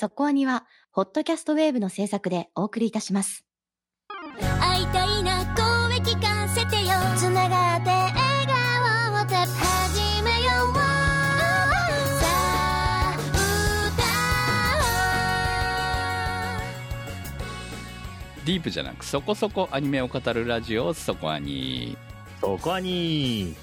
[0.00, 3.44] そこアニは、ホットキャストウェーブの制作でお送りいたします。
[4.58, 6.92] 会いたいな声聞かせてよ。
[7.18, 10.74] つながって笑顔をて始めよう。
[10.74, 10.80] さ
[12.22, 13.14] あ
[18.46, 21.98] ディープじゃなくそこそこアニメを語るラジオそこアニ
[22.40, 23.54] そこはに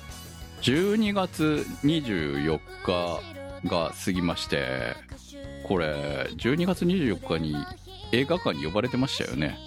[0.61, 3.21] 12月24日
[3.67, 4.95] が過ぎまして
[5.68, 7.55] これ12月24日に
[8.12, 9.57] 映画館に呼ばれてましたよね。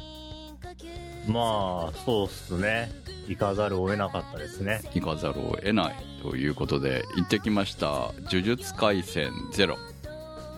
[1.26, 2.90] まあそうっすね。
[3.28, 4.80] 行かざるを得なかったですね。
[4.94, 9.76] 行かざるを得ないということで行ってきました「呪術廻戦ゼロ。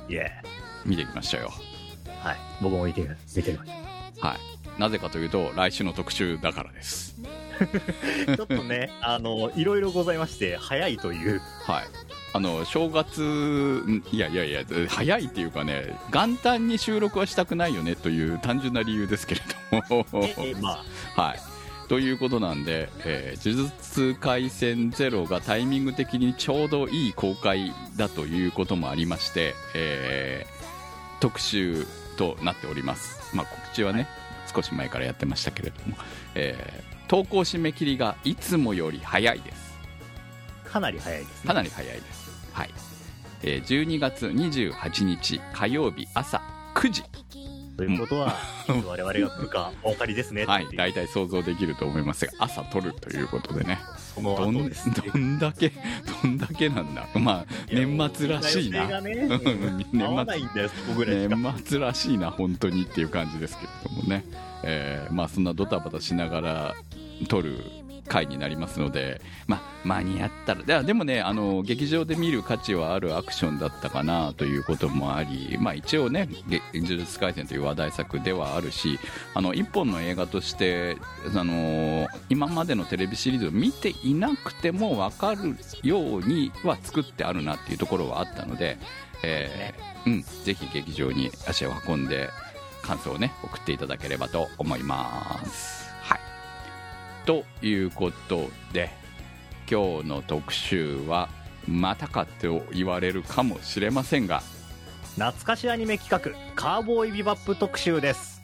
[0.08, 0.30] イエ
[0.84, 1.50] 見てきましたよ。
[2.04, 2.36] ーはい。
[2.60, 3.02] 僕も見て
[3.36, 3.70] 見てまし
[4.20, 4.80] はい。
[4.80, 7.16] なぜかというと来週の特集だからです。
[8.26, 11.40] た ちょっとねあのいろいろございまして早いという。
[11.64, 11.84] はい
[12.34, 20.82] あの正月んいやいやいや早いっていうかね元旦に収録はしたくないよねという単純な理由ですけれどもええま
[21.16, 21.40] あ はい。
[21.88, 30.62] ということなんで、えー呪術廻戦ゼロがタイミング的にちょうどいい公開だということもありまして、えー
[31.20, 33.36] 特集となっております。
[33.36, 34.08] まあ、告知はね、
[34.52, 35.96] 少し前からやってましたけれども、
[36.34, 39.72] えー投稿締め切りがいつもより早いです。
[40.64, 42.21] かなり早いですねかなり早いです。
[42.52, 42.70] はい。
[43.42, 46.40] えー12月28日火曜日朝
[46.74, 47.02] 9時。
[47.76, 48.36] ということは、
[48.68, 53.78] いつ我々が来るかお分かりですねはい大体想像できると思いますが、朝撮るということでね。
[54.14, 55.72] そのどん後ですねどんだけ、
[56.22, 57.08] どんだけなんだ。
[57.14, 59.00] まあ、年末らしいな。
[59.00, 59.56] 年末。
[61.06, 64.24] 年末らしいな、本当にっていう感じですけれどもね。
[64.64, 66.74] えーまあ、そんなドタバタしながら
[67.28, 67.58] 撮る
[68.12, 76.28] 回になりますので、ま、間に合ったら、でもね、あの、劇場で見る価値はあるアクションだったかなということもあり、まあ一応ね、
[76.74, 78.98] 呪術廻戦という話題作ではあるし、
[79.32, 80.98] あの、一本の映画として、
[81.34, 88.76] あの、今までのテレビシリーズを見ていなくても分かるようには作ってあるなっていうところはあったので、
[89.22, 92.28] えーうん、ぜひ劇場に足を運んで、
[92.82, 95.81] 感想をね、送っていただければと思います。
[97.22, 97.26] はい。
[97.26, 98.90] ということで、
[99.70, 101.28] 今日の特集は、
[101.66, 104.42] またかと言われるかもしれませんが、
[105.14, 108.42] 懐かしアニメ企画、カーボーイビバップ特集です。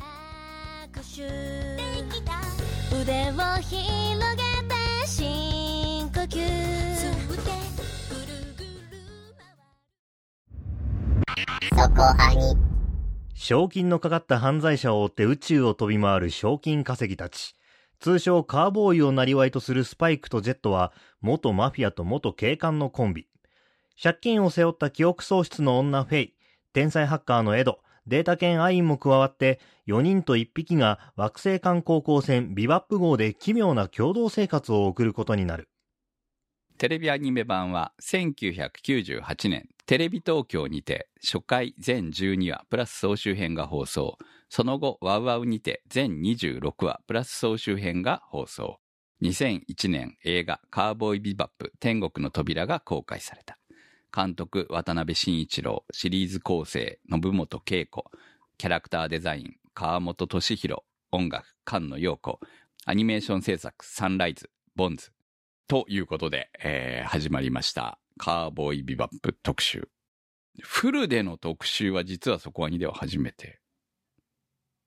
[2.91, 6.79] 腕を広げて深呼吸
[13.35, 17.58] 賞金のかかった犯罪者を追って宇宙を飛び回る賞金稼ぎたち。
[18.01, 23.29] 通称カーボーイを生りわいとするスパイクとジェットは、元マフィアと元警官のコンビ。
[24.01, 26.35] 借金を背負った記憶喪失の女フェイ、
[26.73, 35.69] 天才ハッカーのエド、データ犬アインも加わって、4人と1匹が惑星間航行船ビバップ号で奇妙な共同生活を送ることになる。
[36.79, 44.17] テレビアニメ版は1998年、テレビ東京にて初回全12話プラス総集編が放送。
[44.49, 48.81] その後、ワウワウにて全26話プラス総集編が放送。
[49.23, 53.59] 2001年映画カーボーイビバップ天国の扉が公開された。
[54.15, 58.11] 監督渡辺慎一郎、シリーズ構成信本恵子、
[58.57, 60.83] キャラクターデザイン川本俊弘、
[61.13, 62.41] 音楽菅野陽子、
[62.87, 65.11] アニメーション制作サンライズ、ボンズ。
[65.67, 67.99] ということで、えー始まりました。
[68.17, 69.89] カーボーイビバップ特集。
[70.61, 73.61] フルでの特集は実はそこはにでは初めて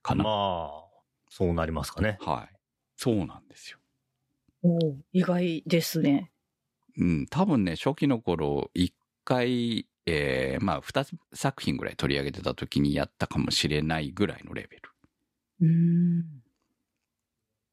[0.01, 0.23] かな。
[0.23, 0.83] まあ、
[1.29, 2.17] そうなりますかね。
[2.21, 2.55] はい。
[2.95, 3.79] そうなんですよ。
[4.63, 6.31] おー意外ですね。
[6.97, 14.89] うん、多分ね、初期の頃、一回、えーまあ、二作品ぐらい取り上げてた時にやったかもしれないぐらいのレベル。
[15.61, 16.43] うーん。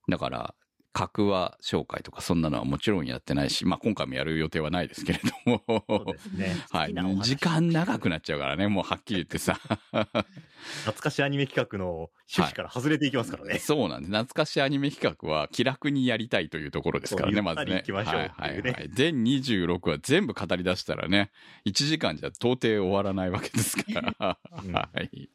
[0.09, 0.55] だから、
[0.93, 5.84] 格話紹介とかそんなのはもちろんやってないし、まあ今回もやる予定はないですけれども。
[5.88, 6.56] そうですね。
[6.71, 9.59] はい時間長くなっちゃうからね、もうはっきり言ってさ。
[10.82, 13.58] 懐かしアニメ企画の趣旨から外れていきますからね。
[13.61, 14.11] そうなんです。
[14.11, 17.76] 懐かしいアニメ企画は気楽にやりたいというところですからね、まずね。
[17.76, 18.90] 行きましょうはいはいはい。
[18.93, 21.31] 全26話全部語り出したらね、
[21.67, 24.38] 1時間じゃ到底終わらないわけですから。
[24.64, 25.29] うんはい。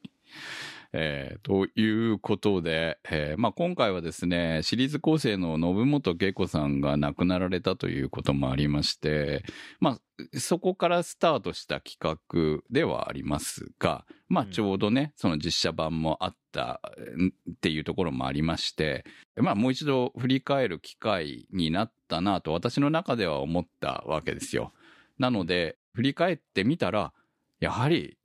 [0.93, 9.43] えーということで、えーまあ、今回はですね、シリーズ構成の信本恵子さんが亡くなられたということもありまして、
[9.79, 16.79] まあ、そこからスタートした企画ではありますが、まあ、うんちょうどね、その実写版もあった
[17.17, 19.03] んっていうところもありまして、
[19.35, 24.71] まあ、もう一度振り返る機会になったなと私の中では思ったわけですよ。
[25.17, 27.13] なので、振り返ってみたら、
[27.59, 28.17] やはり、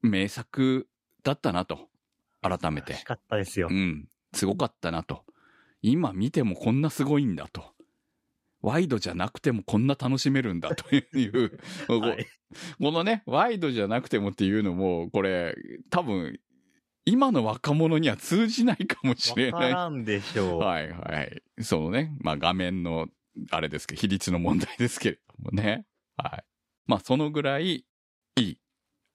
[0.00, 0.86] 名作
[1.28, 1.88] だったなと。
[2.40, 3.04] 改めて楽し。
[3.04, 3.74] かったですよう。
[3.74, 4.08] ん。
[4.32, 5.24] すごかったなと。
[5.82, 7.74] 今見てもこんなすごいんだと。
[8.60, 10.98] ワイドじゃなくてもこんな楽しめるんだとい
[11.28, 12.26] う、 こはい
[12.80, 15.54] このね、ワイドじゃなくてもっていうのも、これ、
[15.90, 16.40] 多分、
[17.04, 19.72] 今の若者には通じないかもしれわかない。
[19.72, 20.60] らんでしょう。
[20.60, 21.42] はいはい。
[21.62, 23.08] そのね、まあ画面の、
[23.50, 25.86] あれですけど、比率の問題ですけれどもね。
[26.16, 26.44] はい。
[26.86, 27.84] まあそのぐらい
[28.36, 28.58] いい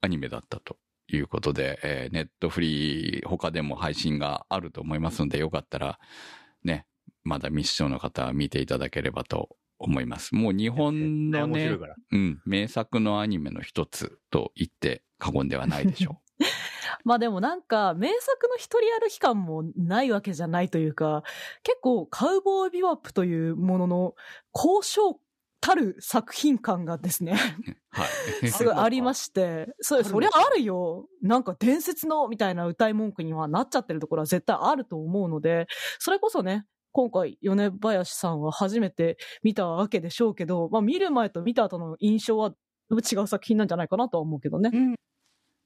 [0.00, 0.78] アニメだったと
[1.08, 5.98] いうことで、えーネットフリー他でも配信があると思いますので、よかったら、
[6.62, 6.86] ね、
[7.22, 10.34] まだ未視聴の方は見ていただければと思います。
[10.34, 11.78] もう日本のね。
[12.12, 16.20] うん、名作のアニメの一つと言って過言ではないでしょ
[17.04, 21.22] まあでもなんか、名作の一人歩き感もないわけじゃないというか、
[21.62, 24.14] 結構カウボーイビバップというものの
[24.54, 25.20] 交渉
[25.64, 27.36] たる作品感がですね、う。
[27.88, 28.06] は
[28.42, 28.48] い。
[28.48, 31.06] すごいありまして、そあるのかそりゃあるよ。
[31.22, 35.66] なんか伝説のみたいな歌い文句にはなっちゃってるところは絶対あると思うので、
[35.98, 42.52] それこそね、今回、米林さんは初めて見たわけでしょうけど、まあ見る前と見た後の印象は
[42.90, 44.70] 違う作品なんじゃないかなとは思うけどね。
[44.70, 44.94] うん。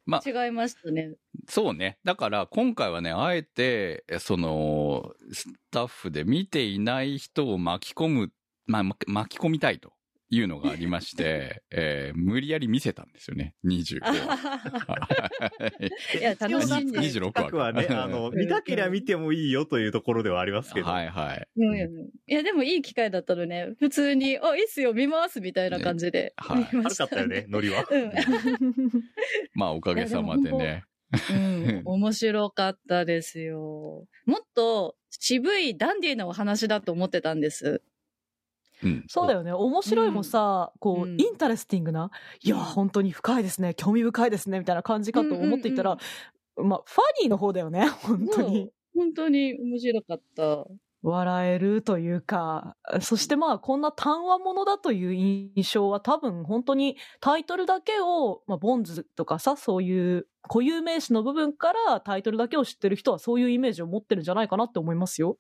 [0.07, 1.17] ま違いましたね。
[1.49, 1.99] そうね。
[2.05, 8.33] だから今回はね、あえて、えその、スタッフで見ていない人を巻き込む、
[8.69, 9.95] まあ、ま巻き込みたいと
[10.31, 13.55] いうのがありまして、 えー無理やり見せたんですよね。
[13.65, 14.01] 25
[16.21, 17.01] いや、楽しんで。
[17.01, 20.87] 26話はね、あの、 見たけりゃ見てもいいよというところではありますけど。
[20.87, 21.49] はいはい。
[21.57, 21.61] い
[22.35, 23.73] や、でもいい機会だったのね。
[23.79, 26.35] 普通に、あ、いいっすよ、見ます、みたいな感じで。
[26.37, 27.87] はい見まし悪かったよね、ノリは。
[27.91, 28.13] うん。
[29.55, 30.85] まあおかげさまでね。
[31.31, 34.07] うん、面白かったですよ。
[34.27, 37.81] もっと渋いダンディーなお話だと思ってたんです。
[38.83, 39.05] うん。
[39.09, 39.53] そうだよね。
[39.53, 42.11] 面白いもさ、こう、うん interesting な、
[42.43, 45.99] いや、本当に深いですね、興味深いですね、みたいな感じかと思っていたら、
[46.57, 48.71] まあ、ファニーの方だよね、 本当に。
[48.95, 50.67] 本当に面白かった。
[51.03, 65.39] 笑えるというか、そしてまあ、こんな単話ものだという印象は多分本当にタイトルだけを、まあ、ボンズとかさ、そういう固有名詞の部分からタイトルだけを知ってる人はそういうイメージを持ってるんじゃないかなって思いますよ。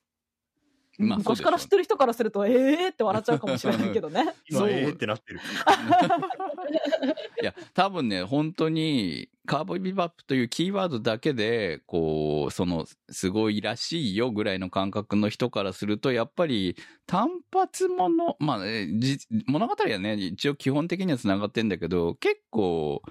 [0.99, 4.35] まあ昔から知ってる人からすると、ええーって笑っちゃうかもしれないけどね。
[4.51, 5.41] 今、そうええってなってる。
[7.41, 18.59] いや、多分ね、本当に、カーボビバップというキーワードだけで、こう、その、すごいらしいよぐらいの感覚の人からすると、やっぱり、単発もの、まあ、
[19.47, 23.03] 物語はね、一応基本的には繋がってんだけど、結構、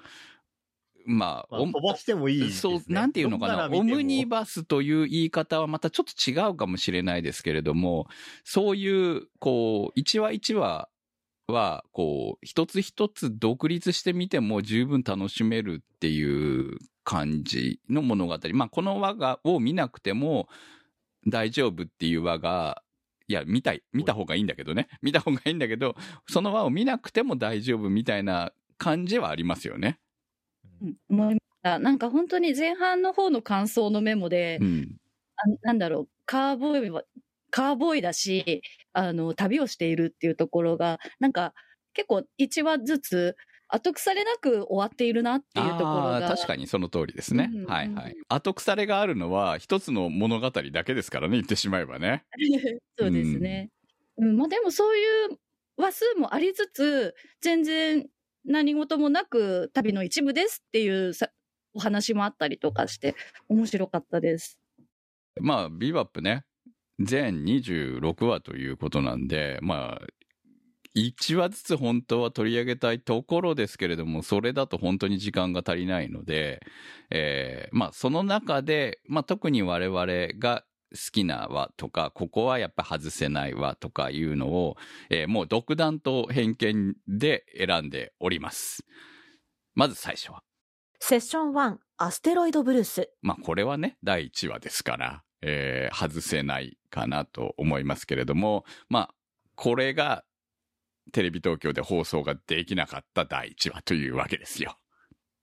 [1.08, 2.50] まあ、まあ、飛ばしてもいいね。
[2.50, 8.06] そう、なんていうのかな、オムニバスという言い方はまたちょっと違うかもしれないですけれども、
[8.44, 10.90] そういう、こう、一話一話
[11.46, 18.38] は、こう、一つ一つ独立してみても十分楽しめるっていう感じの物語。
[18.52, 20.46] まあ、この輪が、を見なくても
[21.26, 22.82] 大丈夫っていう輪が、
[23.28, 24.88] いや、見たい、見た方がいいんだけどね。
[25.00, 25.96] 見た方がいいんだけど、
[26.28, 29.98] その輪を見なくても大丈夫みたいな感じはありますよね。
[30.82, 31.78] うん思いました。
[31.78, 34.96] なんか本当に前半の方の感想のメモで、うん。
[35.36, 37.02] あなんだろう、カーボーイは、
[37.50, 41.54] カーボーイだし、あの、旅をしているっていうところが、なんか
[41.94, 43.36] 結構1話ずつ
[43.68, 46.26] 後腐れなく終わっているなっていうところあが。
[46.28, 47.50] ー確かにその通りですね。
[47.52, 48.16] うんはいはい。
[48.28, 52.24] 後腐れがあるのは一つの物語だけですからね、言ってしまえばね。
[52.98, 53.70] そうですね。
[54.16, 55.38] うん、まあでもそういう
[55.76, 58.08] 話数もありつつ、全然
[58.48, 61.12] 何事もなく旅の一部ですっていう
[61.74, 63.14] お話もあったりとかして、
[63.48, 64.58] 面白かったです。
[65.40, 66.44] まあ、ビバップね、
[66.98, 70.06] 全26話ということなんで、まあ、
[70.96, 76.60] 1話ずつ本当は取り上げたいところですけれども、それだと本当に時間が足りないので、
[77.10, 80.06] えーまあ、その中で、まあ、特に我々
[80.38, 84.76] が好きな輪とか、ここはやっぱ外せない輪とかいうのを、
[85.10, 88.84] えーもう独断と偏見で選んでおります。
[89.74, 90.42] まず最初は。
[91.00, 93.10] セッション1、アステロイドブルース。
[93.22, 99.14] まあ、これはね、第1話ですから、えー外せないかなと思いますけれども、まあ、
[99.54, 100.24] これが、
[101.12, 104.78] テレビ東京で放送ができなかった第1話というわけですよ。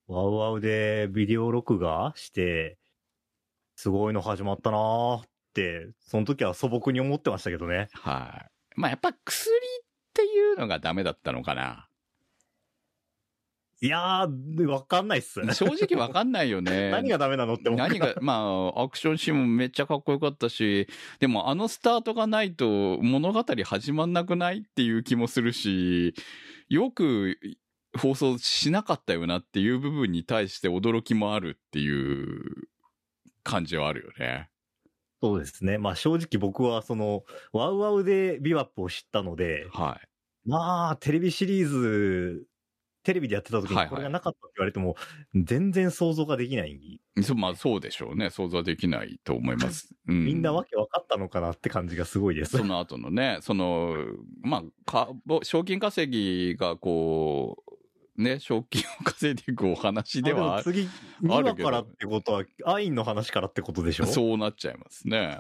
[0.08, 2.78] ワウワウでビデオ録画して、
[3.76, 5.35] すごいの始まったなーって、
[6.00, 7.90] その時は素朴に思ってましたけどね。
[7.94, 8.80] はい。
[8.80, 11.88] まあ、やっぱ薬っていうのがダメだったのかな。
[13.82, 15.42] いやー、わかんないっす。
[15.54, 16.90] 正直わかんないよね。
[16.92, 20.88] 何がダメなのって思何が、まあ、アクションシーンもめっちゃかっこよかったし、
[21.20, 26.14] でもあのスタートがないと物語始まんなくないっていう気もするし、
[26.70, 27.38] よく、
[27.98, 32.68] 放送しなかったよなっていう部分に対して驚きもあるっていう
[33.44, 34.50] 感じはあるよね。
[35.22, 35.78] そうですね。
[35.78, 40.00] まあ正直僕はその、ワウワウでビワップを知ったので、は
[40.46, 42.46] まあテレビシリーズ、
[43.04, 44.96] テレビでやってた時にこれがなかったって言われても、
[45.36, 46.72] 全然想像ができない。
[46.72, 47.24] い。
[47.24, 48.32] そまあそうでしょうね。
[48.32, 49.96] 想像できないと思います。
[50.08, 52.58] うん、みんなわけ分かったのかなって感じがすごいです。
[52.58, 53.96] その後のね、その、
[54.42, 57.65] まあ、かぼ賞金稼ぎがこう、
[58.18, 60.90] ね、賞金を稼いでいくお話ではああでも次、
[61.22, 61.70] 2あるけど。
[61.70, 64.06] 話からってことは、アインの話からってことでしょ？
[64.06, 65.40] そうなっちゃいますね。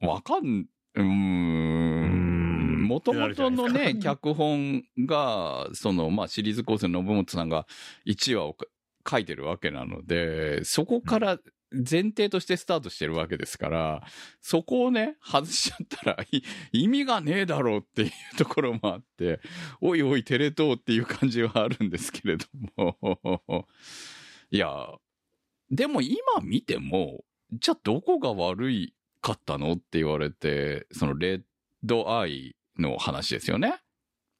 [0.00, 2.82] わかん、うーん。
[2.82, 7.66] んもともとのね、脚本が、その、まあ、シリーズ構成の信本さんが
[8.06, 8.66] 1話をか
[9.08, 11.38] 書いてるわけなので、そこから
[11.74, 14.06] 前提としてスタートしてるわけですから、
[14.40, 19.40] そこをね、外しちゃったらい意味がねえだろうっていうところもあって、
[19.80, 23.68] おいおいテレ東っていう感じはあるんですけれども、
[24.50, 24.94] いや、
[25.70, 31.42] でも今見ても、じゃあどこが悪いかったのって言われて、そのレッ
[31.82, 33.76] ドアイの話ですよね。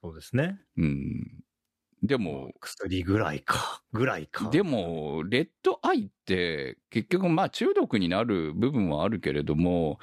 [0.03, 0.61] そうですね。
[0.76, 1.44] うん。
[2.04, 3.82] でも、薬ぐらいか。
[3.92, 4.50] ぐらいか。
[4.50, 9.99] でも、レッドアイって結局まあ中毒になる部分はあるけれども、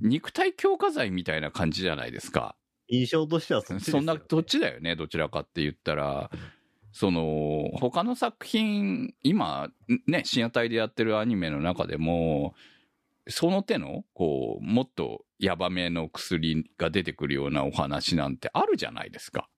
[0.00, 2.56] 肉体強化剤みたいな感じじゃないですか。
[2.88, 6.30] 印象としてはそっちですよそんな、どっちだよね、どちらかって言ったら。
[6.92, 9.70] その、他の作品、今、
[10.06, 12.54] ね、深夜帯でやってるアニメの中でも、
[13.28, 19.48] その手の、こう、もっとヤバめの薬が出てくるようなお話なんてあるじゃないですか。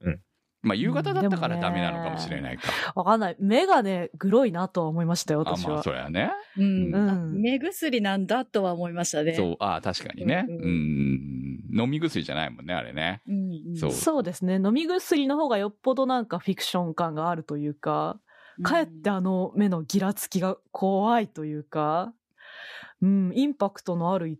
[0.00, 0.20] うん。
[0.62, 2.72] まあ、夕方だったからうんダメなのかもしれないか。
[2.94, 3.36] わかんない。
[3.38, 5.82] 目がね、グロいなとは思いましたよ、あ、まあ、私は。
[5.82, 6.32] それはね。
[6.56, 6.94] うん。
[6.94, 9.34] うんあ目薬なんだとは思いましたね。
[9.34, 10.46] そう、あ確かにね。
[10.48, 11.80] ううんん。
[11.80, 13.22] 飲み薬じゃないもんね、あれね。
[13.28, 13.76] うんうん。
[13.76, 14.56] そうそうですね。
[14.56, 18.18] 飲み薬の方がよっぽどなんかフィクション感があるというか、
[18.62, 22.12] かえってあの目のギラつきが怖いというか、
[23.00, 24.38] うん、インパクトのある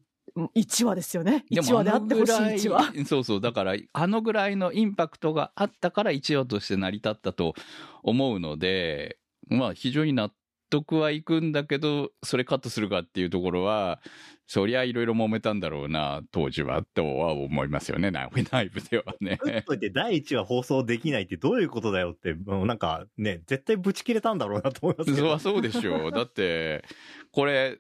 [0.55, 1.45] 1話ですよね。
[1.51, 2.85] 1話であってほしい1話。
[2.85, 3.05] 話。
[3.05, 3.41] そうそう。
[3.41, 7.55] だから、あのぐらいのインパクトがあったから1話として成り立ったと
[8.03, 9.19] 思うので、
[9.49, 10.31] まあ非常に納
[10.71, 14.01] 得はいくんだけど、それカットするかっていうところは、
[14.47, 19.39] そりゃいろいろ揉めたんだろうな、当時は、とは思いますよね、内内部ではね。
[19.67, 25.39] といて第1話放送できないってどういうことだよって、もうなんかね、絶対ブチ切れたんだろうなと思いますけど。
[25.39, 26.13] そうでしょう。
[26.13, 26.83] だって、
[27.31, 27.79] これ、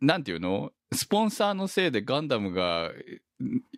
[0.00, 0.72] なんていうの？
[0.92, 2.92] スポンサーのせいでガンダムが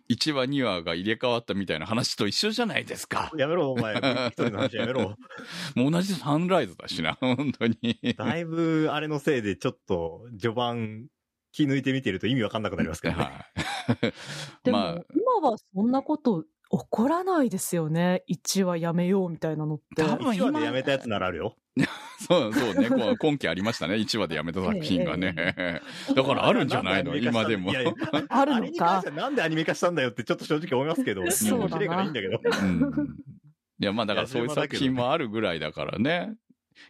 [0.09, 3.31] 1話2話が入れ替わったみたいな話と一緒じゃないですか。
[3.37, 3.95] やめろ、お前。
[3.95, 5.15] 一人の話やめろ。
[5.75, 7.97] もう同じサンライズだしな、本当に。
[8.17, 11.07] だいぶ、あれのせいでちょっと、序盤、
[11.51, 13.23] 気抜いて見てると意味わかんなくなりますけどね。
[13.23, 14.13] はい。
[14.63, 18.23] でも、まあ、今はそんなこと起こらないですよね。
[18.29, 20.03] 1話やめようみたいなのって。
[20.03, 21.57] 多分1話でやめたやつならあるよ。
[22.27, 25.33] そうそうね、こう今期ありましたね、1話でやめた作品がね。
[26.15, 27.15] だからあるんじゃないの？
[27.15, 27.71] 今でも。
[27.71, 27.93] いやいや
[28.29, 29.01] あるのか？
[29.15, 31.29] なんでアニメ化したんだよってちょっと正直思いますけど。
[31.31, 32.39] そうだな面白いからいいんだけど。
[32.43, 33.15] うん
[33.79, 36.35] いや、まあだからそういう作品もあるぐらいだからね。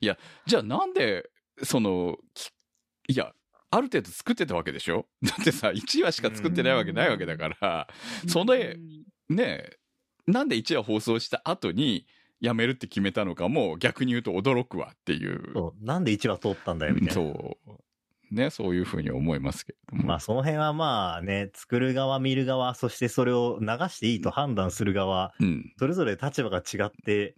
[0.02, 1.30] いや、じゃあなんで、
[1.64, 2.52] その、き
[3.08, 3.32] いや、
[3.70, 5.06] ある程度作ってたわけでしょ？
[5.24, 7.88] だってさ、1話しか作ってないわけないわけだから、
[8.28, 8.78] それ
[9.36, 9.78] ねえ、
[10.28, 12.06] なんで1話放送した後に
[12.40, 15.52] やめるって決めたのかも逆に言うと驚くわっていう。
[15.54, 17.14] そうなんで1話通ったんだよ、みたいな。
[17.14, 17.72] そう。
[18.34, 20.04] ね、そういうふうに思いますけれども。
[20.06, 25.74] まあその辺はまあね、作る側、見る側、そしてそれを流していいと判断する側、うん。
[25.78, 27.36] それぞれ立場が違って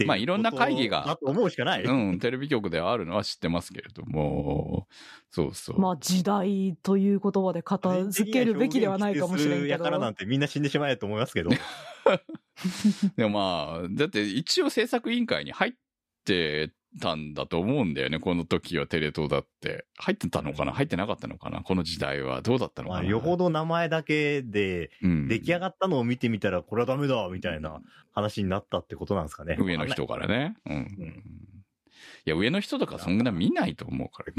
[0.00, 1.84] っていうまあいろんな会議がと思うしかない。
[1.84, 4.86] うん、テレビ局ではあるのは知ってますけれども、
[5.30, 5.80] そうそう。
[5.80, 9.66] まあ時代という言葉で片付けるべきではないかもしれんけど。
[9.66, 11.50] やからなんてみんな死んでしまえと思いますけど。
[13.16, 15.72] でもまあ、だって一応制作委員会に入っ
[16.24, 19.86] てたんだと思うんだよね、この時はテレ東だって。
[19.96, 20.72] 入ってたのかな？
[20.72, 21.62] 入ってなかったのかな？
[21.62, 22.42] この時代は。
[22.42, 27.80] どうだったのかな、まあよほど名前だけでうん、出来上がったのを見てみたらこれはダメだみたいな
[28.12, 29.56] 話になったってことなんですかね。
[29.60, 30.56] 上の人からね。
[30.66, 31.14] うん。
[32.26, 34.32] いや、上の人とかそんな見ないと思うから。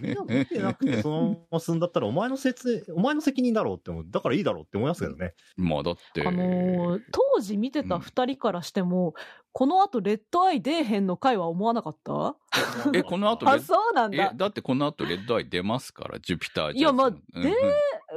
[0.00, 4.04] みんな見てなくてそのまま進んだったらお前の説、お前の責任だろうって思う。
[4.06, 5.34] だからいいだろうって思いますけどね。
[5.56, 6.26] まあだって。
[6.26, 9.14] あのー当時見てた二人からしても、
[9.52, 12.34] この後レッドアイ出えへんの回は思わなかった？
[12.94, 14.32] え、この後レあ、そうなんだ、。
[14.34, 17.56] だってこの後レッドアイ出ますから、ジュピターいやまあジャズのうんで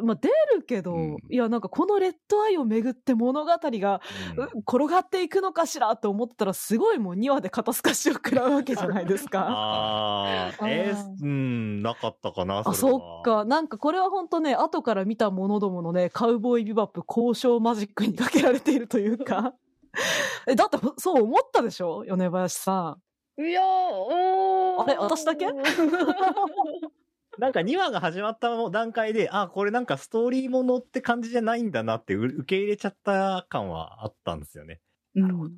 [0.01, 4.01] まあ出るけど、うんいやなんかこのレッドアイをめぐって物語が、
[4.38, 9.46] うんう転がっていくのかしらと思ってたらすごいもう2話で肩透かしを食らうわけじゃないですか。
[9.50, 13.24] ああ、えー、うん、なかったかな、あ、れはそっ。
[13.24, 13.46] か。
[13.46, 19.53] なんかこれは本当ね、後から見た者どものね、カウボーイビバップ交渉マジックにかけられているというか。
[20.48, 22.03] え、だってそう思ったでしょ？
[22.06, 22.98] 米林さ
[23.38, 23.41] ん。
[23.41, 25.48] いやー、おーあれ私だけ？
[27.39, 34.81] なんか2話が始まった段階で、あ、これなんかストーリーものって感じじゃないんだなってう受け入れちゃった感はあったんですよね。
[35.15, 35.51] うん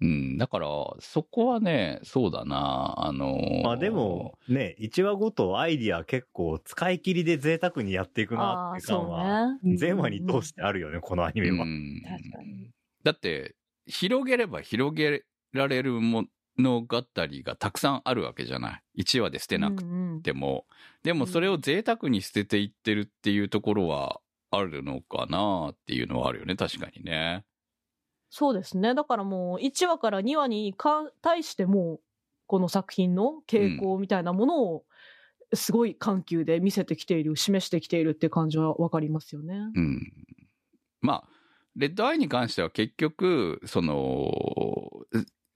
[0.00, 9.56] うん、だから、そこはね、そうだな、あのーまあでも、ね、1話ごとアイディア結構使い切りで贅沢にやっていくなって感は。
[9.62, 11.64] 全話に通してあるよね、このアニメは。
[11.64, 12.70] うん確かに
[13.04, 13.54] だって、
[13.86, 15.22] 広げれば広げ
[15.52, 16.00] られる
[16.56, 19.02] 物語がたくさんあるわけじゃない。
[19.02, 20.66] 1話で捨てなくうんうんても。
[21.02, 24.20] でもそれを贅沢に捨てていってるっていうところは
[24.50, 27.44] あるのかなっていうのはあるよね、確かにね。
[28.30, 28.94] そうですね。
[28.94, 32.00] だからもう1話から2話にか対しても、
[32.46, 34.84] この作品の傾向みたいなものを、
[35.54, 39.54] すごい緩急で見せてきている、示してきているって感じはわかりますよね。
[39.74, 40.12] うん。
[41.00, 41.28] まあ、
[41.76, 44.30] レッドアイに関しては結局、その、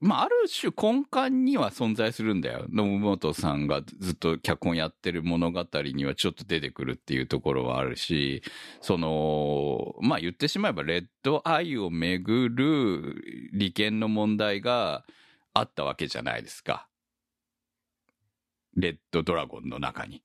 [0.01, 2.65] まあ、ある種根幹には存在するんだよ。
[2.69, 8.41] 野本さんがずっと脚本やってる物語にはちょっと出てくるっていうところはあるし、
[8.79, 15.05] その、まあ言ってしまえばレッドアイをめぐる利権の問題が
[15.53, 16.87] あったわけじゃないですか。
[18.77, 20.23] レッドドラゴンの中に。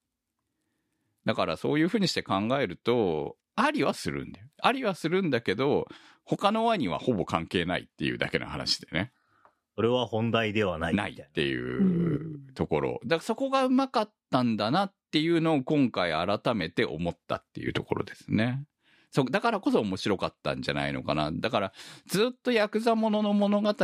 [1.24, 4.46] だからそういうふうにして考えると、ありはするんだよ。
[4.62, 5.88] ありはするんだけど、
[6.24, 9.12] 他の輪にはほぼ関係ないっていうだけの話でね。
[9.76, 11.12] それは本題ではないない。
[11.12, 13.00] っていうところ。
[13.04, 18.64] だからそこがうまかったんだなっていうのを今回改めて思ったっていうところですね。
[19.10, 21.30] そう、だからこそ面白かったんじゃないのかな。
[21.32, 21.72] だから
[22.06, 23.74] ずっとヤクザものの物語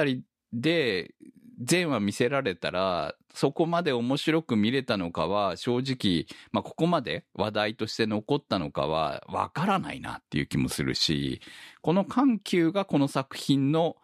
[0.52, 1.14] で
[1.62, 11.40] 全話見せられたら、そこまで面白く見れたのかは正直、まあここまで話題として残ったのかはわからないなっていう気もするし、
[11.82, 13.97] この緩急がこの作品の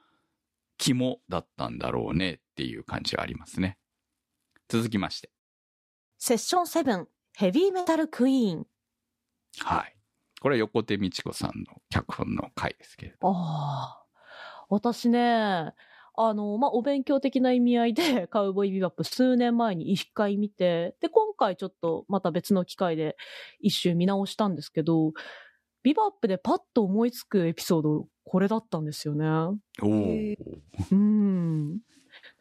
[0.79, 3.79] 肝だったんだろうねっていう感じはありますね。
[4.69, 5.31] 続きまして。
[6.19, 8.67] セッション7、ヘビーメタルクイーン。
[9.61, 9.97] はい。
[10.41, 13.29] これは横手美智子さんの脚本の回ですけれど。
[13.29, 14.07] ああ。
[14.69, 15.73] 私ね、
[16.19, 23.17] あの、まあ、お勉強的な意味合いで、カウボーイビバップ数年前に一回見て、で、今回ちょっとまた別の機会で
[23.61, 25.13] 一周見直したんですけど、
[25.83, 29.25] ビバップでパッと思いつくエピソード、これだったんですよね。
[29.81, 30.37] おへ
[30.91, 30.95] お。
[30.95, 31.79] うん。
[31.79, 31.81] だ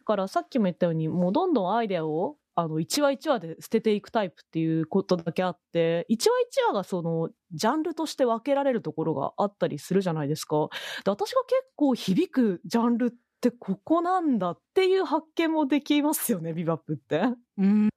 [0.03, 10.69] からさっきも言ったように、もうどんどんアイデアを、あの、一話一話で捨てていくタイプっていうことだけあって、一話一話がその、ジャンルとして分けられるところがあったりするじゃないですか。
[11.03, 17.21] で私が結構響くジャンルってここなんだっていう発見もできますよね、ビバップって。
[17.59, 17.89] うん。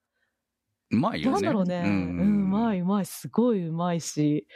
[0.90, 1.32] うまいよね。
[1.32, 1.82] なんだろうね。
[1.86, 1.94] ううん、う
[2.48, 4.46] まい、うまい、すごいうまいし、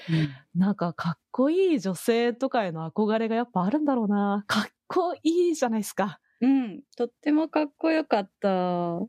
[0.55, 4.44] なんかかっこいい女性とかへの憧れがやっぱあるんだろうな。
[4.46, 6.20] かっこいいじゃないですか。
[6.40, 6.83] うん。
[6.96, 9.00] とってもかっこよかった。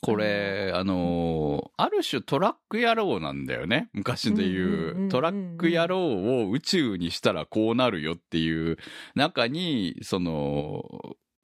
[0.00, 3.88] これ、あのーある種トラック野郎なんだよね。
[3.92, 5.08] 昔でうんうんうんうん言う。
[5.10, 6.00] トラック野郎
[6.42, 8.76] を宇宙にしたらこうなるよっていう
[9.14, 10.82] 中に、その、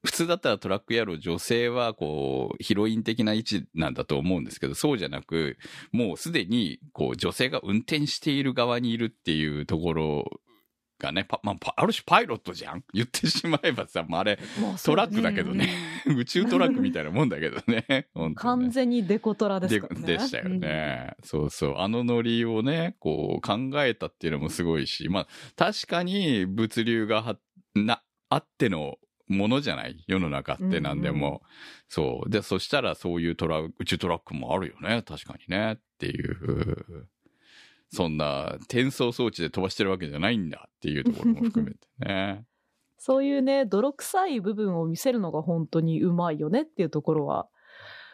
[0.02, 5.58] 普通だったらトラック野郎女性はこうヒロイン的な位置なんだと思うんですけど、そうじゃなく、
[5.92, 10.40] もうすでにこう女性が運転している側にいるっていうところ
[11.00, 12.84] がね、パまあ、パある種パイロットじゃん？
[12.94, 14.38] 言ってしまえばさ、まあ、あれ
[14.84, 15.68] トラックだけどね。
[16.06, 17.84] 宇宙トラックみたいなもんだけどね。
[17.88, 20.06] ね完全にデコトラですからね。
[20.06, 21.14] ででしたよね。
[21.24, 21.74] そうそう。
[21.78, 27.38] あのノリをね、こう考えたっていうのもすごいし、まあ確かに物流がは、
[27.74, 28.98] な、あっての
[29.32, 30.02] ものじゃない？
[30.06, 31.28] 世の中って何でも。
[31.28, 31.40] うんう
[31.88, 32.30] そう。
[32.30, 35.02] で、そしたらそういうトラ宇宙トラックもあるよね。
[35.02, 35.74] 確かにね。
[35.74, 37.08] っていう。
[37.92, 42.44] そんな転送装置で飛ばしてるわけじゃないんだっていうところも含めてね。
[42.98, 47.48] そういうね、泥臭い部分を見せるのが本当にうまいよねっていうところは。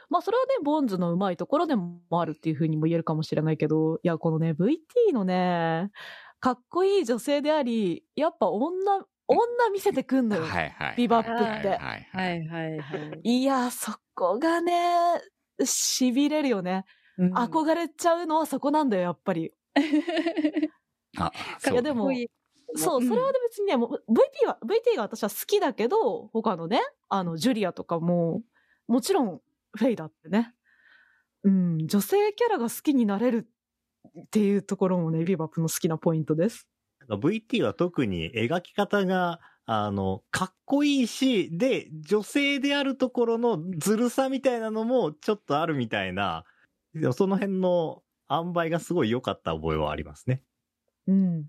[0.09, 5.91] まあそれはね、ボンズのうまいところでもあるっていうふうにも言えるかもしれないけど、いや、このね、VT のね、
[6.39, 10.43] かっこいい女性であり、やっぱ女、女見せてくんのよ。
[10.43, 10.95] はいはい。
[10.97, 15.21] ビバップってはいはいはいはいや、そこがね、
[15.61, 16.85] 痺れるよね。
[17.19, 19.53] うん憧れちゃうのはそこなんだよ、やっぱり。
[21.19, 22.11] あ、いそうやでも
[22.75, 28.43] そう、うんそれは別にね、もう VT は、VT が私は好きだけど、他のね、あの、ジュリアとかも、
[28.87, 29.41] もちろん、
[29.77, 30.55] フェイだってね。
[31.45, 33.49] うん、女性キャラが好きになれる
[34.21, 36.69] っていうところもね、ビバップの好きなポイントです。
[37.09, 46.45] VT は特に描き方が、あの、かっこいいし、で、女性であるところのずるさみたいなのもちょっとあるみたいな、
[47.12, 50.42] その辺の塩梅がすごい良かった覚えはありますね。
[51.07, 51.45] うん。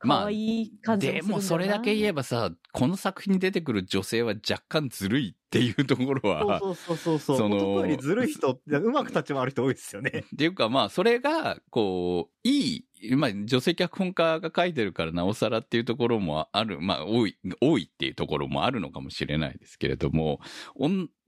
[0.00, 7.36] まあ可愛い感じでもそれだけ言えばさ、この作品に出てくる女性は若干ずるいっていうところは、そうそうそうそう。
[7.38, 10.24] その男よりずるい人うまく立ち回る人多いですよね。
[10.34, 12.84] っていうかまあ、それが、こう、いい、
[13.16, 20.40] まあ、女性脚本家が書いてるからなおさらっていうところもある、まあ、多い、多いっていうところもあるのかもしれないですけれども、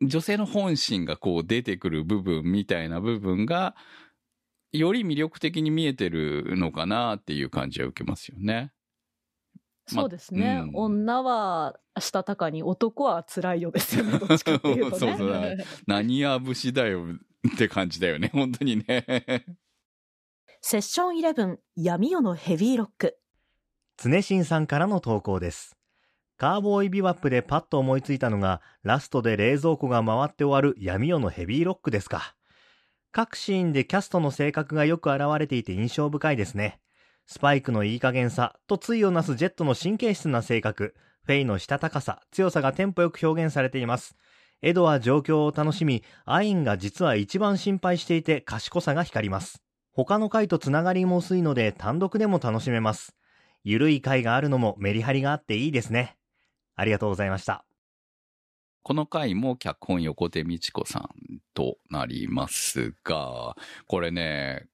[0.01, 3.75] 女性の本心がこう出てくる部分みたいな部分が、
[4.73, 8.73] より魅力的に見えてるのかなっていう感じは受けますよね。
[9.93, 14.19] まあそうですね、うん女はしたたかに男は辛いよですよね。
[14.21, 14.99] どっちかっていうとね。
[14.99, 15.57] そうそう
[15.87, 17.07] 何や節だよ
[17.55, 19.45] って感じだよね、本当にね。
[20.63, 23.17] セッション11闇夜のヘビーロック。
[23.97, 25.75] 常新さんからの投稿です。
[26.37, 32.37] カーボーイビバップでパッと思いついたのが、ラストで冷蔵庫が回って終わる闇夜のヘビーロックですか。
[33.11, 36.79] 各シーンでキャストの性格がよく現れていて印象深いですね。
[37.27, 40.95] スパイクのいい加減さと対をなすジェットの神経質な性格、
[41.25, 44.15] フェイのしたたかさ、強さがテンポよく表現されています。
[44.61, 49.63] エドは状況を楽しみ、アインが実は一番心配していて賢さが光ります。
[49.93, 53.15] 他の回とつながりも薄いので単独でも楽しめます。
[53.65, 56.17] ゆるい回があるのもメリハリがあっていいですね。
[56.77, 57.65] ありがとうございました。
[58.83, 64.67] この回も脚本横手美智子さんとなりますが、これね、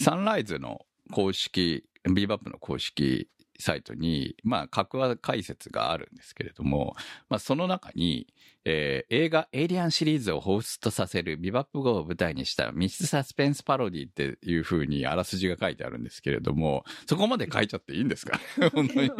[0.00, 6.94] サンライズの公式、ビーバップの公式サイトに、まあ、各話解説があるんですけれども、
[7.28, 8.26] まあ、その中に、
[8.64, 18.40] えー映画エイリアンシリーズを彷彿とさせるビバップ号を舞台にした密室サスペンスパロディっていう風にあらすじが書いてあるんですけれども、そこまで書いちゃっていいんですか？
[18.74, 19.10] 本当に。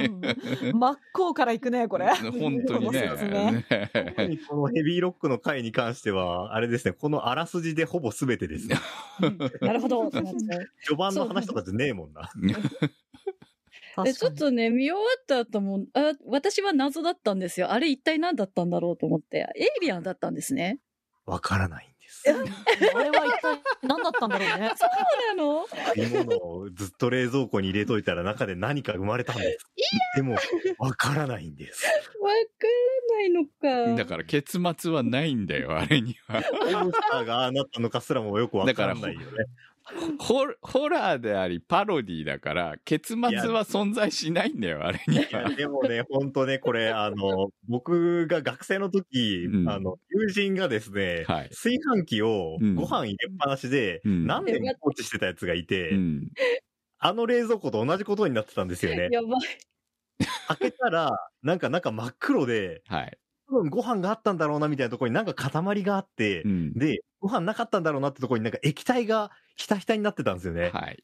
[0.72, 2.08] 真っ向から行くね、これ。
[2.08, 3.00] 本当にね。
[3.02, 3.64] ね
[4.16, 8.76] 特にこのヘビーロックの回に関しては、あれですね、このあらすじでほぼ全てですね。
[9.62, 10.10] なるほど。
[10.10, 10.26] 序
[10.96, 12.30] 盤の話とかじゃねえもんな。
[14.04, 17.72] で、ちょっとね、見終わった後も、あ、私は謎だったんですよ。
[17.72, 19.46] あれ一体何だったんだろうと思って。
[19.56, 20.80] エイリアンだったんですね。
[21.24, 22.24] わからないんです。
[22.28, 24.72] あれは一体何だったんだろうね。
[24.76, 25.66] そうなの？
[25.94, 29.66] 食い物をずっと冷蔵庫に入れといたら中で何か生まれたんです。
[30.16, 30.36] でも、
[30.78, 31.84] わからないんです。
[32.20, 32.66] わか
[33.10, 33.96] らないのか。
[33.96, 36.42] だから結末はないんだよ、あれには。
[36.82, 39.26] オブスターがああなったのかすらもよくわからないよね。
[40.18, 45.48] ホホラーでありパロディだから、結末は存在しないんだよ、あれには。
[45.54, 56.28] でもね、ほんとね、これ、 あの、僕が学生の時、うんあの、友人がですね、はい炊飯器をうんご飯入れっぱなしで、うん何年も放置してたやつがいて、うん。
[56.98, 59.08] あの冷蔵庫と同じことになってたんですよね。
[59.12, 59.40] やばい。
[60.48, 61.10] 開けたら、
[61.42, 63.18] なんか中真っ黒で、はい。
[63.48, 66.72] 多分ご飯があったんだろうなみたいなところになんか塊があって、うん。
[66.74, 70.70] で、ご飯なかったんだろうなってところになんか液体がひたひたになってたんですよね。
[70.72, 71.02] はい。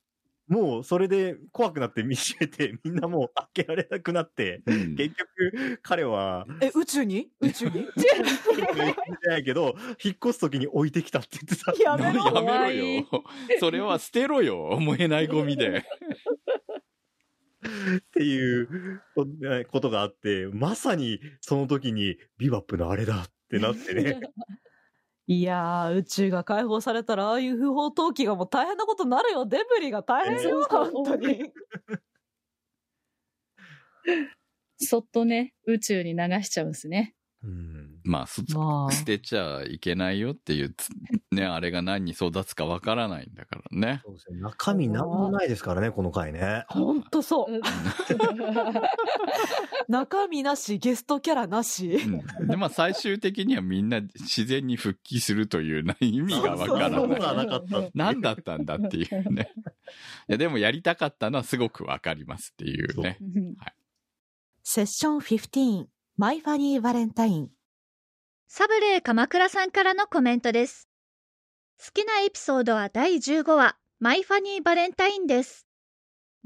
[0.48, 7.30] もうそれで怖くなって見しめて、 みんなもう開けられなくなって、うん結局彼は、え、宇宙に？
[7.40, 7.72] 宇宙に？
[7.74, 7.86] 言っ
[9.20, 11.72] てないけど、引っ越す時に置いてきたって言ってた。
[11.82, 13.24] やめろや怖めいろよ。
[13.60, 14.78] それは捨てろよ。
[14.80, 15.84] 燃えないゴミで。
[17.62, 19.26] っていうこ
[19.70, 24.20] ことがあって、まさにその時にビバップのあれだってなってね。
[25.28, 29.46] いやー、宇宙が解放されたら、ああいう不法投棄がもう大変なことになるよ。
[29.46, 31.52] デブリが大変よ、そう本当に。
[34.78, 37.14] そっとね、宇宙に流しちゃうんですね。
[37.44, 40.88] うんまあ、すまあ捨てちゃいけないよっていうつ、
[41.32, 44.02] ね、あれが何に育つかわからないんだからね。
[44.04, 46.64] そうですね中身なんもないですからね、この回ね。
[46.68, 47.60] ほんとそう。
[49.88, 51.96] 中身なし、ゲストキャラなし。
[52.40, 57.08] うん、で、まあ最終的にはみんな自然に復帰するというな意味がわからなない。
[57.08, 57.90] ことはなかった。
[57.94, 59.52] 何だったんだっていうね。
[60.28, 63.18] いや、でもやりたかったのはすごくわかりますっていうね。
[64.62, 65.86] セッション15、
[66.16, 67.50] マイファニーバレンタイン。
[68.54, 70.86] サブレー鎌倉さんからのコメントです。
[71.82, 75.66] 好きなエピソードは第15話、マイファニーバレンタインです。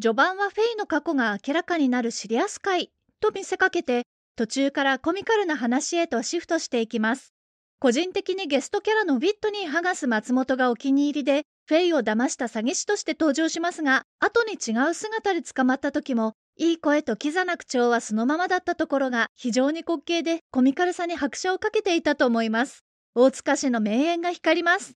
[0.01, 4.05] 序盤はフェイの過去が明らかになるシリアス回と見せかけて、
[4.37, 7.35] 途中からコミカルな話へとシフトしていきます。
[7.81, 22.85] 個人的にゲストキャラのウィットニー・ハガス松本がお気に入りで、フェイを騙した詐欺師として登場しますが、後に違う姿で捕まった時も、いい声とキザな口調はそのままだったところが非常に滑稽でコミカルさに拍車をかけていたと思います。
[23.15, 24.95] 大塚氏の名言が光ります。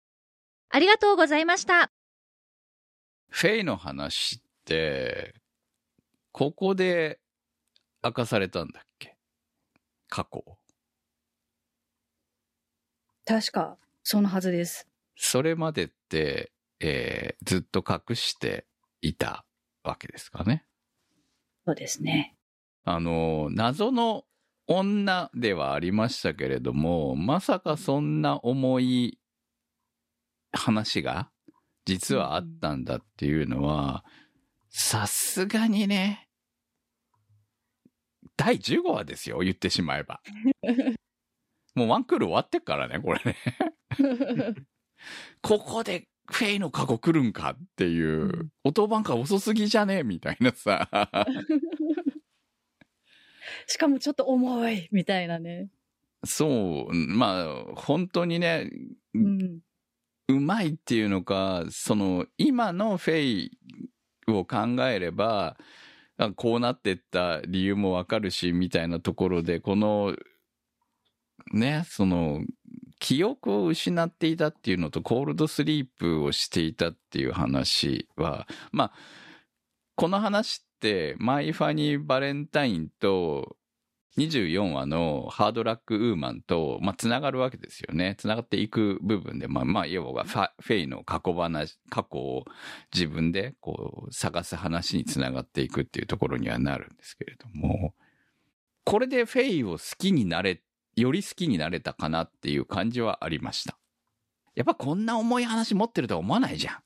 [0.70, 1.90] ありがとうございました。
[3.28, 5.34] フェイの話って、
[6.32, 7.20] ここで
[8.02, 9.16] 明かされたんだっけ？
[10.08, 10.42] 過去。
[13.26, 14.88] 確か、そのはずです。
[15.16, 18.66] それまでって、えーずっと隠して
[19.02, 19.44] いた
[19.82, 20.64] わけですかね。
[21.66, 22.36] そうですね。
[22.84, 24.24] あの、謎の
[24.66, 29.18] 女ではありましたけれども、まさかそんな重い
[30.52, 31.30] 話が
[31.84, 34.04] 実はあったんだっていうのは、
[34.70, 36.28] さすがにね、
[38.36, 40.20] 第15話ですよ、言ってしまえば。
[41.74, 43.36] もうワンクール終わってっからね、これね。
[45.42, 50.02] ここでフェイの過去来るんかっていう、音番が遅すぎじゃね？
[50.02, 50.88] みたいなさ。
[53.66, 55.70] しかもちょっと重い、みたいなね。
[56.24, 58.70] そう、まあ、本当にね、
[59.14, 59.60] うん。
[60.28, 63.58] うまいっていうのか、その、今のフェイ
[64.28, 65.56] を考えれば、
[66.18, 70.14] あこうなってった理由もわかるし、みたいなところで、この、
[71.52, 72.44] ね、その、
[73.00, 78.92] 記憶を失っていたっていうのと、コールドスリープをしていたっていう話は、まあ、
[79.96, 83.56] この話って、マイ・ファニー・バレンタインと、
[84.18, 88.16] 24話のハードラック・ウーマンと、まあ、つながるわけですよね。
[88.18, 92.44] つながっていく部分で、まあ、まあ、要はフ、ェイの過去話、過去を
[92.92, 97.94] 自分で、こう、探す話につながっていくっていうところにはなるんですけれども、
[98.84, 100.60] これでフェイを好きになれっ、
[100.96, 103.78] より好きになれたかなっていう感じはありました。
[104.54, 106.82] やっぱこんな重い話持ってるとは思わないじゃん。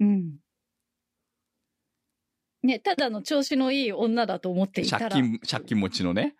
[0.00, 0.36] うん。
[2.62, 5.08] ね、ただの調子のいい女だと思っていたら。
[5.08, 6.34] 借金、借金持ちのね。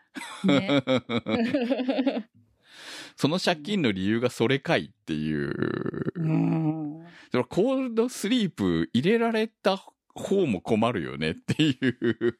[0.44, 0.82] ね。
[3.16, 6.12] その借金の理由がそれかいっていう。
[6.16, 7.04] うん。
[7.48, 9.76] コールドスリープ入れられた
[10.14, 12.38] 方も困るよねっていう。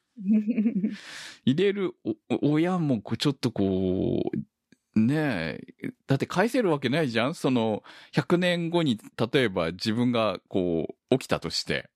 [1.45, 7.35] 入れるお親もこうちょっとこう、ねえ、だって返せるわけないじゃん？
[7.35, 8.99] その、100年後に、
[9.33, 11.89] 例えば自分がこう、起きたとして。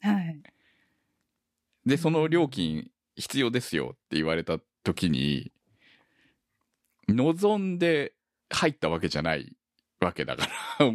[0.00, 0.42] はい。
[1.86, 5.50] で、その料金必要ですよって言われた時に、
[7.08, 8.12] 望んで
[8.50, 9.56] 入ったわけじゃない
[10.00, 10.46] わけだか
[10.78, 10.86] ら。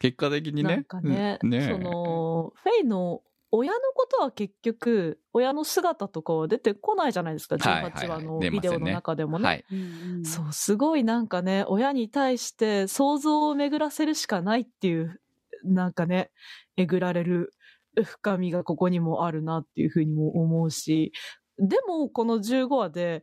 [0.00, 0.76] 結果的にね。
[0.76, 3.22] なんかね、うんその、フェイの
[3.56, 9.44] 親のことは結局、親の姿とかは出てこないじゃないですか、はいはい18話のビデオの中でもね。
[9.44, 9.64] はい。
[10.24, 15.20] そう、すごいなんかね、親に対して想像を巡らせるしかないっていう、
[15.64, 16.30] なんかね、
[16.76, 17.54] えぐられる
[18.02, 21.12] 深みがここにもあるなっていうふうにも思うし、
[21.58, 23.22] でもこの15話で、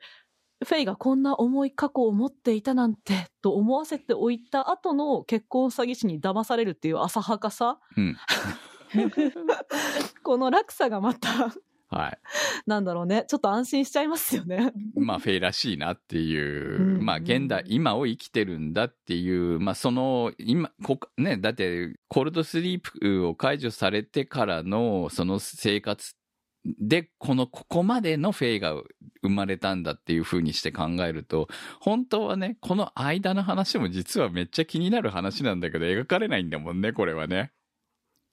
[0.63, 7.79] フェイがこんな重い過去を持っていたなんて、と思わせておいた後の結婚詐欺師に騙されるっていう浅はかさ。
[7.97, 8.15] うん。
[10.23, 11.53] この落差がまた、
[11.91, 12.17] はい。
[12.65, 14.71] なんだろうね、ちょっと安心しちゃいますよね。
[14.95, 26.13] まあ、フェイらしいなっていう、うんまあ、現代、今を生きてるんだっていう、まあ、その、今、こね、だって、コールドスリープを解除されてからの、その生活
[26.79, 28.73] で、この、ここまでのフェイが
[29.21, 31.49] 生まれたんだっていう風にして考えると、
[31.81, 37.51] 本当はね、この間の話も実はめっちゃ気になる話なんだけど、描かれないんだもんね、これはね。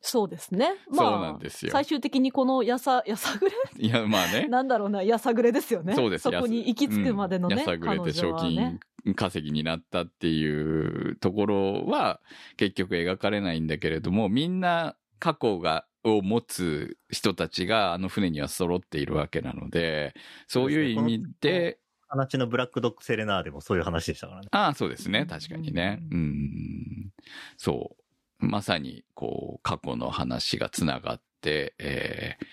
[0.00, 0.74] そうですね。
[0.92, 3.52] そうなんですよ最終的にこのやさ、やさぐれ？
[3.78, 4.46] いや、まあね。
[4.48, 5.94] なんだろうな、やさぐれですよね。
[5.94, 7.54] そうですそこに行き着くまでのね。
[7.54, 8.78] うんやさぐれて賞金
[9.16, 12.20] 稼ぎになったっていうところは
[12.56, 20.14] 結局描かれないんだけれども、みんな過去が、を持つ人たちがあの船には揃っているわけなので、
[20.46, 24.48] そういう意味で、話のブラックドッグセレナーでもそういう話でしたからね。
[24.52, 25.26] ああ、そうですね。
[25.26, 25.98] 確かにね。
[26.10, 27.10] うん。
[27.56, 27.97] そう。
[28.38, 32.46] まさに、こう、過去の話がつながって、えー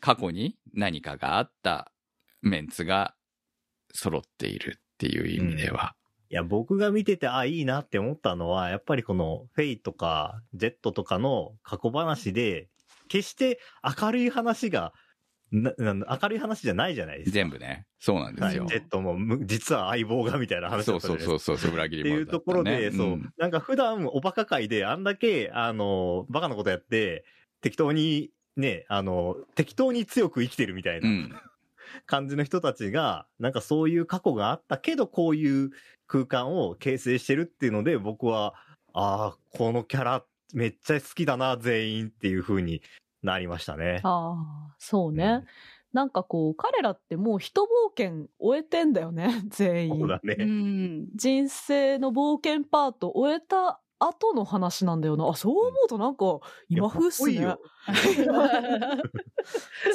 [0.00, 1.92] 過去に何かがあった
[2.42, 3.14] メンツが
[3.92, 5.94] 揃っているっていう意味では。
[6.30, 12.68] いや、僕が見てて、あ、いいなって思ったのは、やっぱりこの、フェイとか、ジェットとかの過去話で、
[13.08, 13.60] 決して
[13.98, 14.92] 明るい話が、
[15.50, 17.34] なな明るい話じゃないじゃないですか。
[17.34, 17.86] 全部ね。
[17.98, 18.64] そうなんですよ。
[18.64, 27.24] はいジェットもむ、実は相棒がみたいな話だそうったじゃないですかそうそうそう、裏切りっていうところで、ねそう、んなんか普段おバカ界であんだけ、あの、バカなことやって、
[27.60, 31.40] 適当に、ね、あの、適当に強く生きてるみたいうなん
[32.06, 35.70] 感じの人たちが、なんかそういう過去があったけど、こういう
[36.06, 38.54] 空間を形成してるっていうので、僕は、
[38.92, 42.82] ああ、このキャラめっちゃ好きだな、全員っていう風に
[43.22, 44.00] なりましたね。
[44.04, 45.44] ああ、そうね。
[45.92, 49.98] なんかこう、彼らってもう一冒険終えてんだよね、全員。
[49.98, 50.36] そうだね。
[50.38, 51.06] うん。
[51.14, 55.28] 人生の冒険パート終えた後の話なんだよな。
[55.28, 57.56] あ、そう思うとなんか、今風っすね。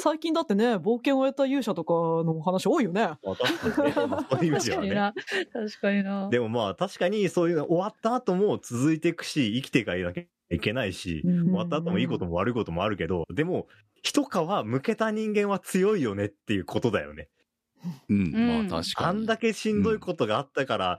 [0.00, 3.02] 最近だってね、冒険を終えた勇者とかの話多いよね。
[3.22, 4.06] まあ確かにね。
[4.06, 4.88] まあそういう意味確ではね。
[4.88, 5.14] かにな。
[5.68, 6.28] 確かにな。
[6.28, 13.66] でもまあ確かにそういうの終わった後も続いていくし、生きていかなきいけないし、うん終わった後もいいことも悪いこともあるけど、でも、
[14.02, 14.28] 一皮
[14.64, 17.28] 向けた人間は強いよねっていうことだよね。
[18.08, 19.08] うん、うんまあ確かに。
[19.08, 20.98] あんだけしんどいことがあったから、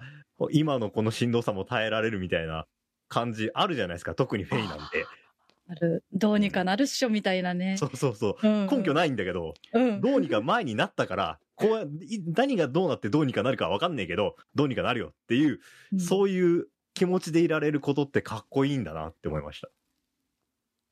[0.51, 2.65] 今のこのしんどさも耐えられるみたいな
[3.07, 4.15] 感じあるじゃないですか。
[4.15, 5.05] 特にフェイなんて。
[5.67, 6.03] ある。
[6.13, 7.77] どうにかなるっしょみたいなね。
[7.77, 8.47] そうそうそう。
[8.47, 10.01] うんうん根拠ないんだけど、うん。
[10.01, 15.59] どうにか前になったから、こう、い何がどうなってどうにかなるかわかんねえけど、どうにかなるよっていう、
[15.93, 19.69] うんそういう気持ちでいられることってかっこいいんだなって思いました。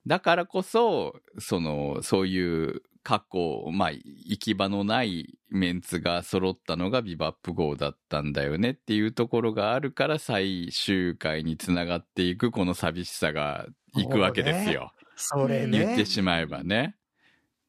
[0.06, 14.93] だからこそ、その、そういう過去、まあ、行き場のないメンツが揃ったのがビバップ号だったんだよねっていうところがあるから最終回につながっていくこの寂しさがいくわけですよ。
[15.15, 16.95] それ言ってしまえばね。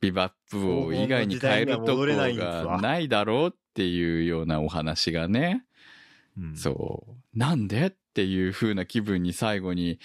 [0.01, 5.65] ビバップ号以外に変えるところがないだろうっていうようなお話がね。
[6.39, 7.39] うんそう。
[7.39, 9.99] なんでっていう風な気分に最後に、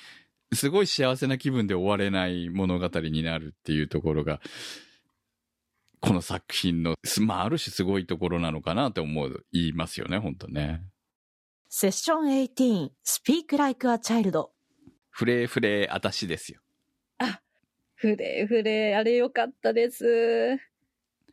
[0.53, 4.39] すごい幸せな気分で終われない物語になるっていうところが、
[6.01, 10.83] この作品の、すまあ、ある種すごいところなのかなって思う、言いますよね、本当ね。
[11.67, 14.49] セッション18 Speak Like a Child
[15.09, 16.61] フレーフレーあたしですよ。
[17.95, 20.57] フレーフレー、あれよかったです。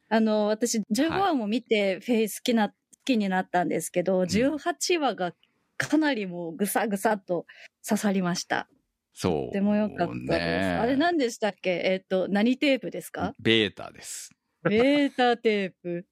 [0.08, 2.74] あの、私、15話も見て、フェイ好きな、好
[3.04, 5.32] きになったんですけど、18話が
[5.76, 7.46] かなりもうぐさぐさっと
[7.88, 8.68] 刺さりました。
[9.14, 9.46] そう。
[9.46, 10.28] とてもよかったです。
[10.28, 11.70] ねあれ何でしたっけ？
[11.70, 13.32] えっ、と、何テープですか？
[13.38, 14.32] ベータです。
[14.68, 16.06] ベータテープ。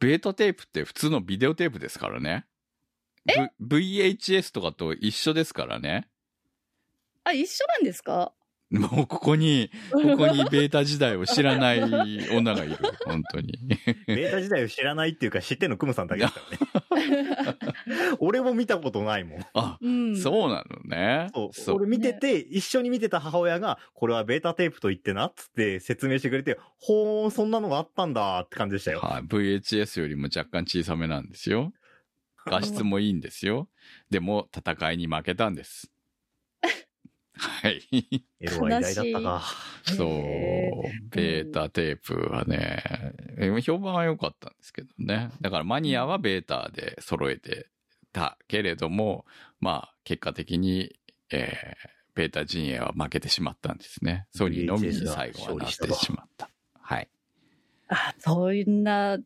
[0.00, 2.46] ベータテープって普通のビデオテープですからね。
[3.60, 6.08] v、VHS とかと一緒ですからね。
[7.24, 8.32] あ、一緒なんですか？
[8.72, 11.82] もうここに、ここにベータ時代を知らない
[12.30, 12.76] 女がいる。
[13.04, 13.52] 本当に。
[14.06, 16.40] ベータ時代を知らないっていうか知ってんのクムさんだけですか
[16.90, 17.26] らね。
[18.20, 19.46] 俺も見たことないもん。
[19.52, 20.16] あ、うん。
[20.16, 21.30] そうなのね。
[21.52, 21.76] そう。
[21.76, 29.00] 俺見てて、一緒に見てた母親が、これはベータテープと言ってな、っつって説明してくれて、ほーん、そんなのがあったんだって感じでしたよ。
[29.00, 29.22] はい。
[29.24, 31.72] VHS よりも若干小さめなんですよ。
[32.46, 33.68] 画質もいいんですよ。
[34.10, 35.91] でも、戦いに負けたんです。
[37.42, 37.82] はい。
[38.40, 39.42] エロは偉大だったか。
[39.84, 40.82] そうへ。
[41.10, 42.84] ベータテープはね、
[43.38, 45.30] え評判は良かったんですけどね。
[45.40, 47.68] だからマニアはベータで揃えて
[48.12, 49.26] たけれども、
[49.60, 50.98] まあ、結果的に、
[51.30, 54.26] えー、ベータ陣営は負けてしまったんですね。
[54.30, 56.48] ソニーのみに最後はなってしまった。
[56.80, 57.08] はい。
[57.88, 59.18] あ、そんな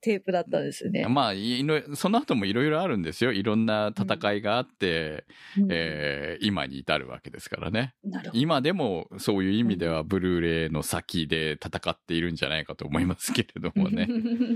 [0.00, 1.06] テープだったんですね。
[1.08, 3.32] まあ、いろその後もいろいろあるんですよ。
[3.32, 5.24] いろんな戦いがあって、
[5.58, 7.94] うんえー今に至るわけですからね。
[8.04, 8.40] なるほど。
[8.40, 14.08] 今でもそういう意味ではブルーレイの先で戦っているんじゃないかと思いますけれどもね。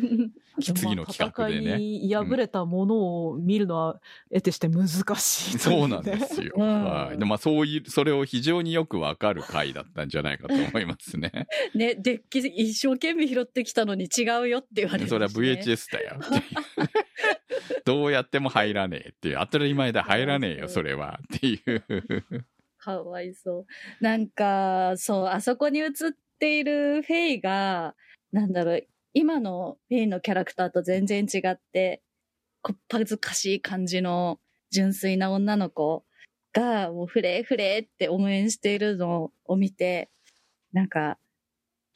[0.60, 1.76] 次の企画でまあね。
[1.76, 4.00] 戦いに敗れたものを見るのは
[4.30, 6.54] 得てして難しいといそうなんですよ。
[6.56, 7.18] うんはい。
[7.18, 11.46] でまあそういう、それを非常によくわかる回だったんじゃないかと思いますね。
[11.74, 16.16] ね、デッキ一生懸命拾ってきたのに違うよって言われる、それは VHS だよ。
[17.84, 19.38] どうやっても入らねえっていう。
[19.38, 21.20] 当たり前で入らねえよ、それは。
[21.34, 21.84] っていう。
[22.78, 23.66] かわいそう。
[24.00, 25.92] なんか、そう、あそこに映っ
[26.38, 27.94] ているフェイが、
[28.32, 32.02] なんだろう、今のフェイのキャラクターと全然違って、
[32.62, 34.40] こっぱずかしい感じの
[34.70, 36.04] 純粋な女の子
[36.52, 40.10] が、もうフレーフレーって応援しているのを見て、
[40.72, 41.18] なんか、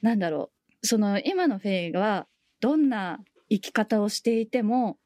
[0.03, 0.51] なんだろ
[0.83, 2.27] う、その今のフェイは、
[2.61, 4.99] どんな生き方をしていても、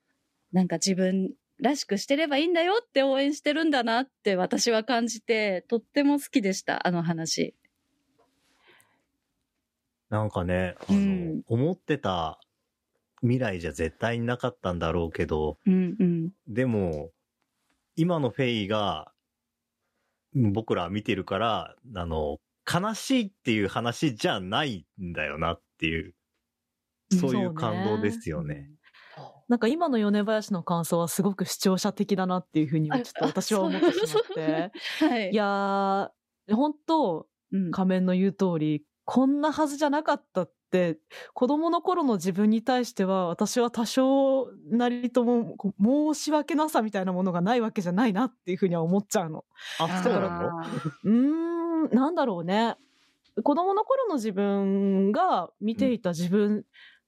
[0.52, 7.54] なんか自分らしくしてればいいんだよって応援してるんだなって私は感じて、とっても好きでした、あの話。
[10.10, 12.40] なんかね、あの、うん思ってた
[13.20, 16.30] 未来じゃ絶対になかったんだろうけど、うんうん。
[16.46, 17.10] でも、
[17.96, 19.10] 今のフェイが、
[20.34, 22.38] うん僕ら見てるから、あの、
[22.72, 26.14] 悲しいっていう話じゃないんだよなっていう、
[27.18, 28.70] そういう感動ですよね。。
[29.48, 34.72] なんか今の米林の感想はすごく視聴者的だなっていうふうにちょっと私は思ってしまって。
[35.06, 35.30] はい。
[35.30, 40.98] いやー、本当うん、仮面の言う通り、こんなはずじゃなかったって、
[41.34, 49.44] 子供の頃の自分に対しては、私は多少なりとも申し訳なさみたいなものがないわけじゃないなっていうふうには思っちゃうの。
[49.78, 50.60] あ、そうなの？
[50.62, 50.66] あ
[51.04, 52.76] うーん、なんだろうね。
[53.42, 56.64] 子供の頃の自分が見ていた自分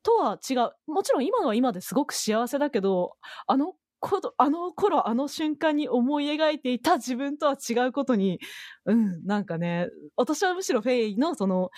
[0.06, 0.70] とは違う。
[0.86, 3.16] もちろん今のは今ですごく幸せだけど、
[3.48, 8.38] あの頃、あの頃、あの瞬間に思い描いていた自分とは違うことに、
[8.84, 11.70] うん、なんかね、私はむしろフェイのその、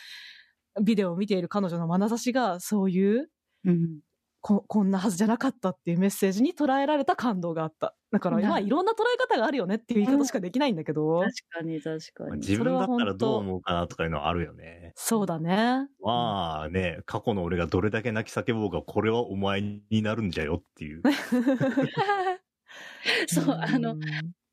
[0.84, 3.30] ビデオを見ている彼女の眼差しが、そういう、
[3.64, 4.00] うん。
[4.40, 7.94] こ、こんなはずじゃなかったっていうメッセージに捉えられた感動があった。
[8.10, 12.38] だから、なまあ、いろんな捉え方があるよねっていう言い方しかできないんだけど、確かに確かに。
[12.38, 14.92] 自分だったらどう思うかなとかいうのはあるよね。
[14.94, 15.88] そうだね。
[16.00, 19.60] まあね、過去の俺がどれだけ泣き叫ぼうが、これはお前
[19.90, 21.02] になるんじゃよっていう。
[23.28, 24.00] そう、あのん、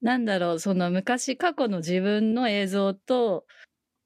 [0.01, 3.45] なんだろう、その昔過去の自分の映像と、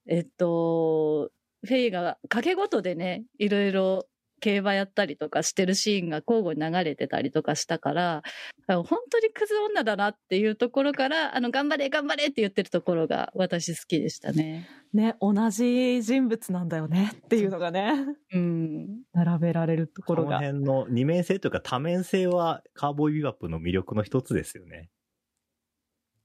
[0.08, 1.32] えっと、
[1.66, 4.08] フェイが影ごとでね、いろいろ
[4.40, 8.24] 競馬やったりとかしてるシーンが交互に流れてたりとかしたから、
[8.68, 14.68] 本当にクズ女だなっていうところから、あの、頑張れ頑張れって言ってるところが私好きでしたね。
[14.94, 17.94] ね、同じ人物なんだよねっていうのがね、
[18.34, 18.88] うん。
[19.14, 20.40] 並べられるとここのろが。
[20.40, 24.90] 辺の二面性というか多面性はカーボーイビバップの魅力の一つですよね。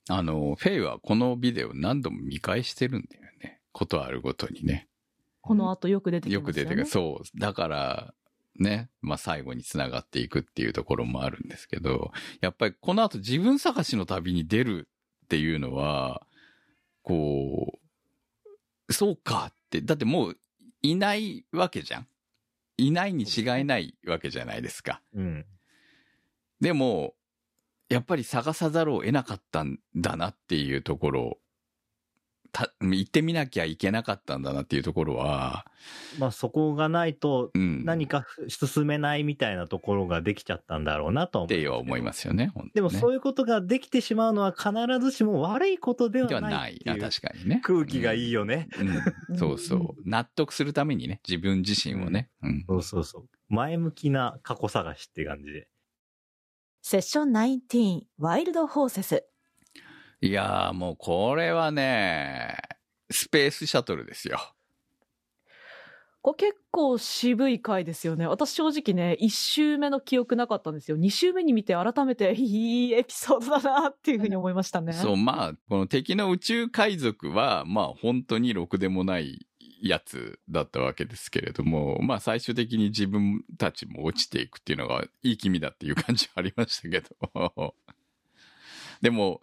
[0.08, 3.60] あの、フェイはこのビデオ何度も見返してるんだよね。
[3.72, 4.86] ことあるごとにね。
[5.44, 6.46] この後よく出てきますよね。
[6.46, 6.86] よく出てくる。
[6.86, 7.38] そう。
[7.38, 8.14] だから、
[8.58, 14.88] ね、まあ最後に繋がっていくっていうところもあるんですけど、やっぱりこの後自分探しの旅に出る
[15.26, 16.26] っていうのは、
[17.02, 17.78] こ
[18.88, 20.38] う、そうかって、だってもう
[20.80, 22.06] いないわけじゃん。
[22.78, 25.02] いないに違いないわけじゃないですか。
[25.14, 25.44] うん。
[26.62, 27.14] でも、
[27.90, 31.38] やっぱり探さざるを得なかったんだなっていうところ、
[32.54, 35.66] た、行ってみなきゃいけなかったんだなっていうところは、
[36.18, 37.84] まあそこがないとうん。
[37.84, 42.52] 何か進めないみたいなところができちゃったんだろうなと思っては思いますよね。
[42.54, 46.88] ねでもそういうことができてしまうのは必ずしも悪いことではではなないい。
[46.88, 47.60] あっていう確かにね。
[47.64, 48.68] 空気がいいよね。
[49.30, 49.36] うん。
[49.36, 50.08] そうそう。
[50.08, 52.30] 納得するためにね、自分自身をね。
[52.42, 52.64] うん。
[52.68, 53.28] そうそうそう。
[53.48, 55.68] 前向きな過去探しって感じで。
[56.82, 59.24] セッション19、ワイルドホーセス。
[60.24, 62.56] いやーもうこれはね、
[63.10, 64.38] スペースシャトルですよ。
[66.22, 68.26] これ結構渋い回ですよね。
[68.26, 70.96] 私正直ね、1周目の記憶なかったんですよ。
[70.96, 74.94] 2周目に見て改めて いいエピソードだなっていうふうに思いましたね。
[74.94, 79.46] そう、まあ、この敵の宇宙海賊は、まあ本当にろくでもない
[79.82, 87.74] やつだったわけですけれども、まあ最終的に自分たちも落ちていくっていうのがいい気味だっていう感じはありましたけど。
[89.02, 89.42] でも、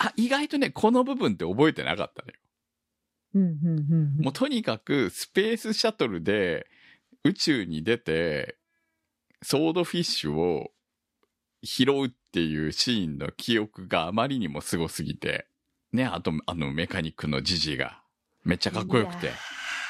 [0.00, 2.34] あ、意外とね、この部分って覚えてなかったのよ。
[3.34, 6.66] うんうんうんうんもうとにかくスペースシャトルで
[7.22, 8.56] 宇宙に出て、
[9.42, 10.70] ソードフィッシュを
[11.62, 15.46] 拾うっていうシーンの記憶があまりにもすごすぎて、
[15.92, 18.00] ね、あと、あのメカニックのジジが
[18.42, 19.30] めっちゃかっこよくて。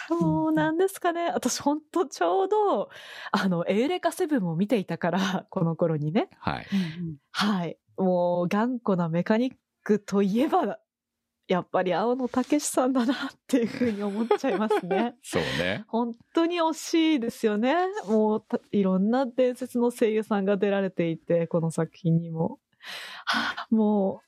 [0.08, 1.30] もうなんですかね。
[1.30, 2.90] 私ほんとちょうど、
[3.30, 6.28] あの、エウレカセブンも見ていたから、この頃にね。
[6.40, 6.66] はい。
[7.30, 7.78] はい。
[7.96, 10.78] もう頑固なメカニックといえば、
[11.48, 13.16] やっぱり青野武さんだなっ
[13.48, 15.16] ていうふうに思っちゃいますね。
[15.22, 15.84] そうね。
[15.88, 17.74] 本当に惜しいですよね。
[18.06, 22.60] もうた、いろんな伝説の声優さんが出られていて、この作品にも。
[23.26, 24.22] はあも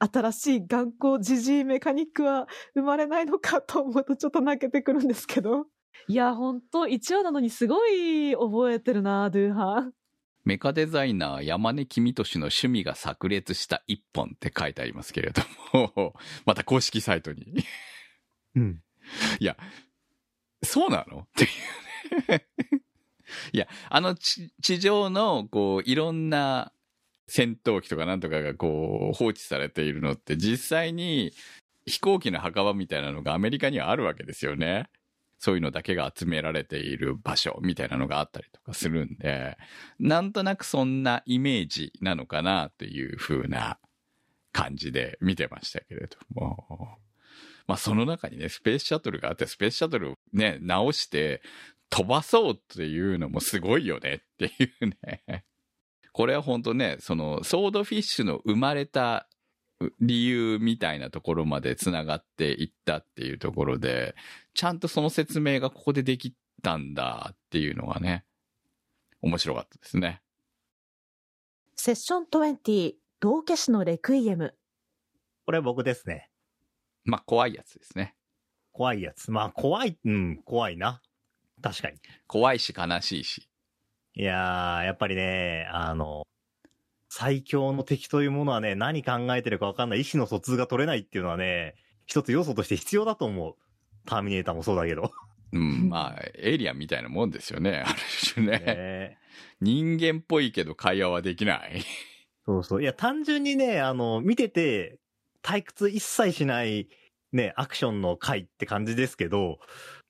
[0.00, 5.66] う、新しい頑固ジジイメカニックは生まれないのかと思うとちょっと泣けてくるんですけど。
[6.06, 9.92] いや、本当1話なのにすごい覚えてるな、ドゥーハン。
[10.48, 15.42] メカデザイナー山根君俊の趣味が炸裂した一本って書いてありますけれど
[15.74, 16.14] も、
[16.46, 17.44] また公式サイトに。
[18.56, 18.82] うん。
[19.40, 19.58] いや、
[20.62, 21.18] そうなの？
[21.18, 21.48] ってい
[22.28, 22.46] うね。
[23.52, 26.72] いや、あの地地上の、こう、いろんな
[27.26, 31.34] 戦闘機とかなんとかがこう、放置されているのって実際に
[31.84, 34.88] 飛行機の墓場みたいなのがアメリカにはあるわけですよね。
[35.38, 39.56] そういうのだけが集められている場所みたいなのがあったりとかするんで、
[39.98, 43.78] なんとなくそんなイメージなのかなという風な
[44.52, 46.98] 感じで見てましたけれども。
[47.68, 51.42] まあその中にね、スペースシャトルがあって、スペースシャトルをね、直して
[51.90, 54.48] 飛ばそうっていうのもすごいよねってい
[54.80, 55.44] うね。
[56.12, 59.28] これは本当ね、そのソードフィッシュの生まれた
[60.00, 64.14] 理由みたいなところまで繋がっていったっていうところで、
[64.54, 68.24] ちゃんとその説明がここでできたんだっていうのがね、
[69.22, 70.20] 面白かったですね。
[71.76, 74.54] セッション20、道化師のレクイエム。
[75.46, 76.28] これ僕ですね。
[77.04, 78.14] まあ怖いやつですね。
[78.72, 79.30] 怖いやつ。
[79.30, 81.00] まあ怖い、うん、怖いな。
[81.62, 81.98] 確かに。
[82.26, 83.48] 怖いし悲しいし。
[84.14, 86.24] いやー、やっぱりね、あの、
[87.08, 91.74] 最強の敵というものはね、何考えてるか分かんない意思の疎通が取れないっていうのはね、
[92.06, 93.54] 一つ要素として必要だと思う。
[94.06, 95.10] ターミネーターもそうだけど。
[95.52, 97.84] うん、 まあ、エイリアンみたいなもんですよね。
[97.86, 97.98] ある
[98.34, 98.58] 種ね。
[98.58, 99.18] ね
[99.60, 101.82] 人間っぽいけど会話はできない。
[102.46, 102.82] そうそう。
[102.82, 104.98] いや、単純にね、あの、見てて、
[105.42, 106.88] 退屈一切しない、
[107.32, 109.58] ね、アクションの回って感じですけど、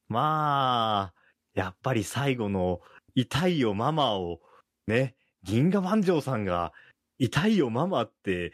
[0.09, 1.14] まあ、
[1.55, 2.80] やっぱり最後の、
[3.14, 4.40] 痛いよママを
[4.86, 6.72] ね、銀河万丈さんが、
[7.19, 8.53] 痛いよママって、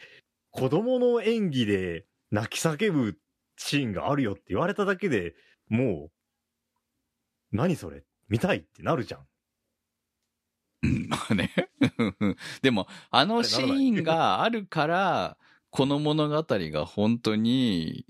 [0.51, 3.19] 子供の演技で泣き叫ぶ
[3.57, 5.35] シーンがあるよって言われただけで
[5.69, 6.11] も
[7.53, 8.05] う、何それ？
[8.29, 8.59] 見たい？
[8.59, 9.27] ってなるじゃん。
[11.09, 11.51] まあね。
[12.63, 15.39] でも、あのシーンがあるから、
[15.71, 18.07] この物語が本当に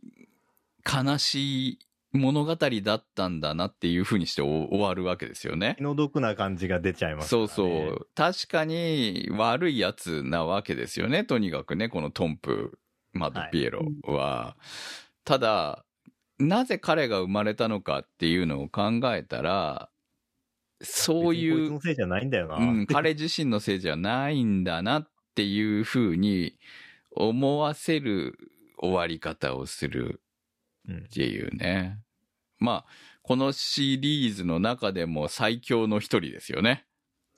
[0.85, 1.79] 悲しい
[2.15, 5.83] 物語だったんだなっていう風にして終終わるわけですよね気。
[5.83, 7.87] の毒な感じが出ちゃいますからそうね。
[7.89, 8.09] そう。
[8.15, 11.25] 確かに悪いやつなわけですよね。
[11.25, 12.79] とにかくね、このトンプ、
[13.12, 14.57] マッドピエロは。
[15.25, 15.85] ただ、
[16.39, 19.91] なぜ彼が生まれたのかっていうのを考えたら、
[20.83, 22.57] そういうのせいじゃないんだよな。
[22.57, 26.59] うん、彼自身のせいじゃないんだなっていうふうに
[27.17, 28.39] 思わせる
[28.79, 30.24] 終わり方をするうん
[30.91, 31.99] っていうね。
[32.59, 32.91] まあ、
[33.22, 36.87] このシリーズの中でも最強の一人ですよね。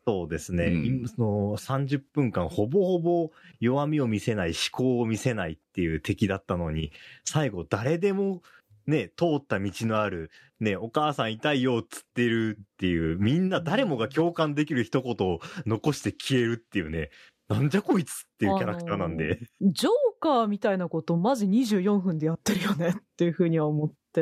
[0.06, 0.66] そうですね。
[0.66, 6.92] うん今その30分間ほぼほぼ弱みを見せない、思考を見せないっていう敵だったのに、
[7.24, 8.42] 最後誰でも
[8.86, 10.30] ね、通った道のある、
[10.60, 17.10] ね、お母さん痛いよっつってるっていう、みんな誰もが共感できる一言を残して消えるっていうね、
[17.48, 19.38] なんじゃこいつっていうキャラクターなんで。
[19.60, 24.20] ジョーカーみたいなことマジ24分でやってるよねっていうふうには思って、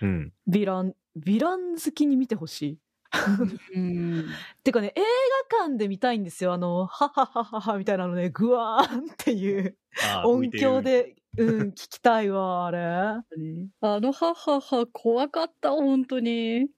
[0.00, 0.32] うん。
[0.48, 2.78] ヴィラン、ヴィラン好きに見てほしい。
[3.74, 4.26] うん。
[4.62, 5.00] てかね、映
[5.50, 6.52] 画館で見たいんですよ。
[6.52, 9.76] あの、はははははみたいなのね、グワーンっていう
[10.24, 10.82] 音響。
[10.82, 12.78] で、うん、聞きたいわ、あれ。
[12.80, 13.24] あ
[14.00, 16.68] の、ははは、怖かった、本当に。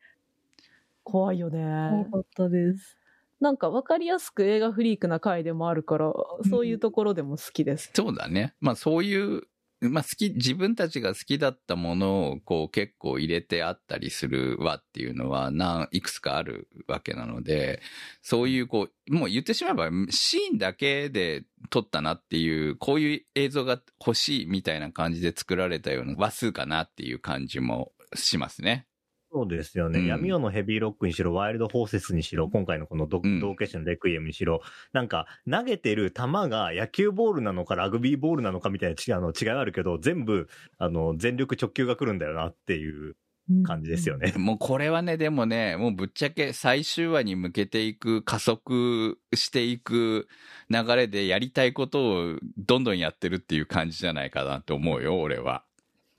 [1.04, 2.10] 怖いよ怖ね。
[2.10, 2.96] かったです。
[3.40, 6.12] なんか分かりやすく映画フリークな回でもあるから、
[6.48, 7.90] そういうところでも好きです。
[7.94, 8.54] そうだね。
[8.60, 9.42] まあそういう、
[9.82, 17.82] まあ好き、自分たちが好きだったものをこう結構入れてあったりする輪っていうのは何、いくつかあるわけなので、
[18.22, 28.86] そういうこう、もう言ってしまえばシーンだけで撮ったなっていう、こういう映像が欲しいみたいな感じで作られたような話数かなっていう感じもしますね。
[29.32, 30.00] そうですよね。
[30.00, 34.62] うん闇夜のヘビーロックにしろ、ワイルドホーセスにしろ、今回のこのドうん道化師のレクイエムにしろ、
[34.92, 40.48] なんか、投げてる球が野球ボールなのかラグビーボールなのかみたいなあの違いはあるけど、全部、
[40.78, 43.16] あの、全力直球が来るんだよなっていう
[43.64, 44.32] 感じですよね。
[44.36, 50.28] もうこれはね、でもね、もうぶっちゃけ最終話に向けていく、加速していく
[50.70, 55.64] 流れでやりたいことをどんどんやってるっていう感じじゃないかなと思うよ、俺は。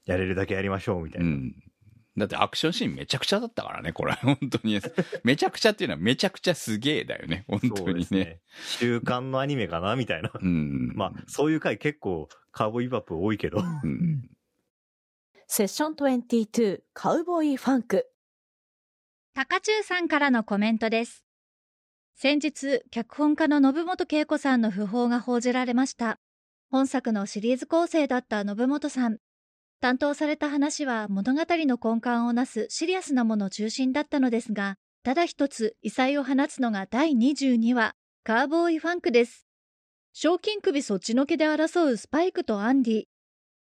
[0.05, 1.29] やれるだけやりましょうみたいうな。
[1.31, 1.53] ん。
[2.17, 4.13] だってアクションシーンめちゃくちゃだったからね、これ。
[4.21, 4.81] 本当に。
[5.23, 7.99] めちゃくちゃっていうのはめちゃくちゃすげえだよね、 本当そうにね。
[7.99, 8.41] ですね。
[8.79, 10.31] 週刊のアニメかなみたいな。
[10.33, 10.93] うん。
[10.95, 13.59] まあ、そういう回結構、カーボーイビバップ多いけど。
[13.59, 14.29] うん。
[15.47, 18.07] セッション22カウボーイファンク。
[19.33, 21.23] 高中さんからのコメントです。
[22.15, 26.19] 先日、脚本家の信本恵子さんの訃報が報じられました。
[26.71, 29.19] 本作のシリーズ構成だった信本さん。
[29.79, 39.45] 担当された話は物語の根幹をなすシリアスなもの中心だったのですが、ただ一つ異彩を放つのが第22話、カーボーイファンクです。
[40.13, 43.03] 賞金首そっちのけで争うスパイクとアンディ。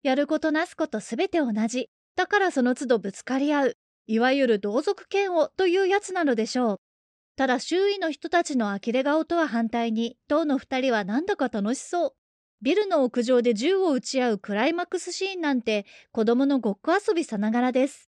[0.02, 1.88] やることなすことすべて同じ。
[2.14, 3.76] だからその都度ぶつかり合う。
[4.06, 6.80] いわゆる同族嫌悪というやつなのでしょう。
[7.36, 12.14] ただ周囲の人たちの呆れ顔とは反対に、当の二人はなんだか楽しそう。
[12.62, 18.08] ビルの屋上で銃を撃ち合うクライマックスシーンなんて子供のごっこ遊びさながらです。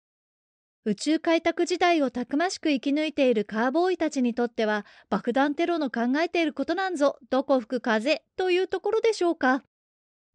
[0.84, 9.64] 宇宙開拓時代をたくましく生き抜いているカーボーイたちにとっては爆弾テロの考えていることなんぞ、どこ吹く風というところでしょうか。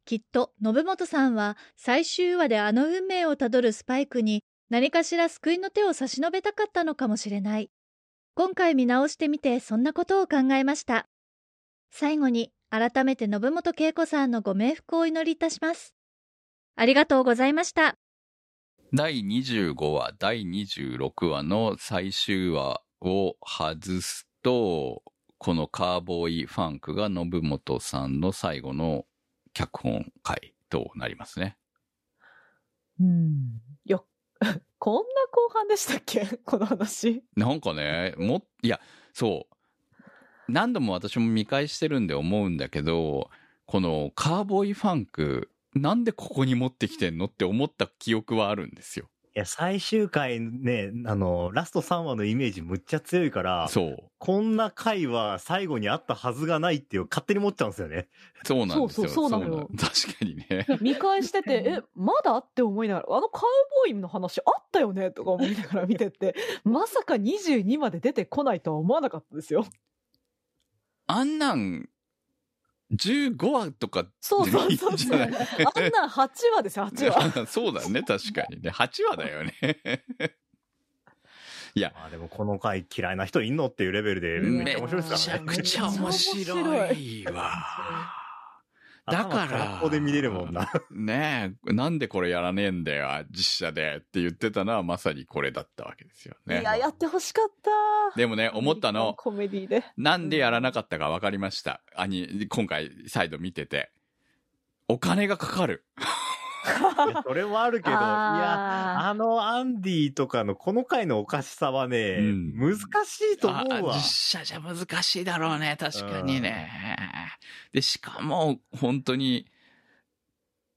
[0.07, 7.71] きっと信本さんは最終話であの運命をたどるスパイクに何かしら救いの手を差し伸べたかったのかもしれない。
[8.35, 11.07] 今回見直してみてそんなことを考えました。
[11.91, 15.95] 最後に改めて信本恵子さんのご冥福をお祈りいたします。
[16.75, 17.97] ありがとうございました。
[18.93, 25.03] 第25話、第26話の最終話を外すと、
[25.39, 29.05] このカーボーイファンクが信本さんの最後の
[29.53, 31.57] 脚本会となりますね。
[33.01, 33.61] うん。
[33.85, 34.01] いや、
[34.79, 35.01] こんな
[35.33, 36.27] 後半でしたっけ？
[36.45, 37.23] この話。
[37.37, 38.81] なんかね、も、いや、
[39.13, 39.56] そう。
[40.49, 43.31] 何度も私も見返してるんで思うんだけど、
[43.67, 49.07] このカーボーイファンク、なんでここに持ってきてんのって思った記憶はあるんですよ。
[49.37, 54.11] いや、最終回ね、あの、ラスト3話のイメージむっちゃ強いから、そう。
[54.17, 58.09] こんな回は最後にあったはずがないっていう勝手に思っちゃうんですよね。
[58.45, 58.89] そうなんですよ。
[58.89, 60.67] そうそうそうなのよ確かにね。
[60.81, 63.51] 見返してて、 え、まだって思いながら、あのカウ
[63.85, 66.35] ボーイの話あったよねとか思いながら見てて、
[66.65, 69.67] まさか22まで出てこないとは思わなかったですよ。
[71.07, 71.89] あんなん、
[72.93, 74.97] 15話とかそうそうそうそう。
[74.97, 77.47] じゃないあんな8話ですよ、8話。
[77.51, 78.71] そうだね、確かにね。
[78.71, 79.55] 8話だよね。
[81.75, 85.45] いや、まあでもこの回嫌いな人いんのっていうレベルでめっちゃ面白いですからね。
[85.47, 88.26] めちゃくちゃ面白いわ。
[89.07, 90.71] だから頭空っぽで見れるもんな。
[90.91, 96.61] ねえ、なんでこれやらねえんだよ、実写でって言ってたのはまさにこれだったわけですよね。
[96.61, 97.71] いや、やってほしかった。
[98.17, 99.85] でもね、思ったの、コメディで。
[99.97, 101.81] なんでやらなかったか分かりました。
[101.95, 103.93] アニ、今回再度見てて。
[104.89, 105.85] お金がかかる。
[106.67, 112.55] いやそれもあるけど、いや、ああのアンディとかのこの回のおかしさはね、うん。
[112.57, 113.95] 難しいと思うわ。
[113.95, 113.97] あ。
[113.97, 116.71] 実写じゃ難しいだろうね、確かにね。
[117.73, 119.47] で、しかも、本当に、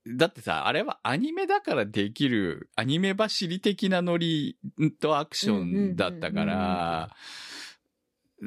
[0.06, 4.56] だってさ、あれはアニメだからできる、アニメ走り的なノリ
[5.00, 7.10] とアクションだったから、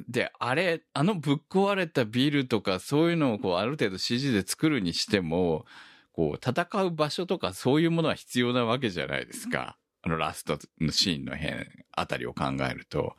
[0.07, 5.65] で、あれ、あのぶっ壊れたビルとかそういうのをこうある程度指示で作るにしても、
[6.13, 9.77] こう戦う場所とかそういうものは必要なわけじゃないですか。
[10.05, 13.15] あのラストのシーンの辺あたりを考えると。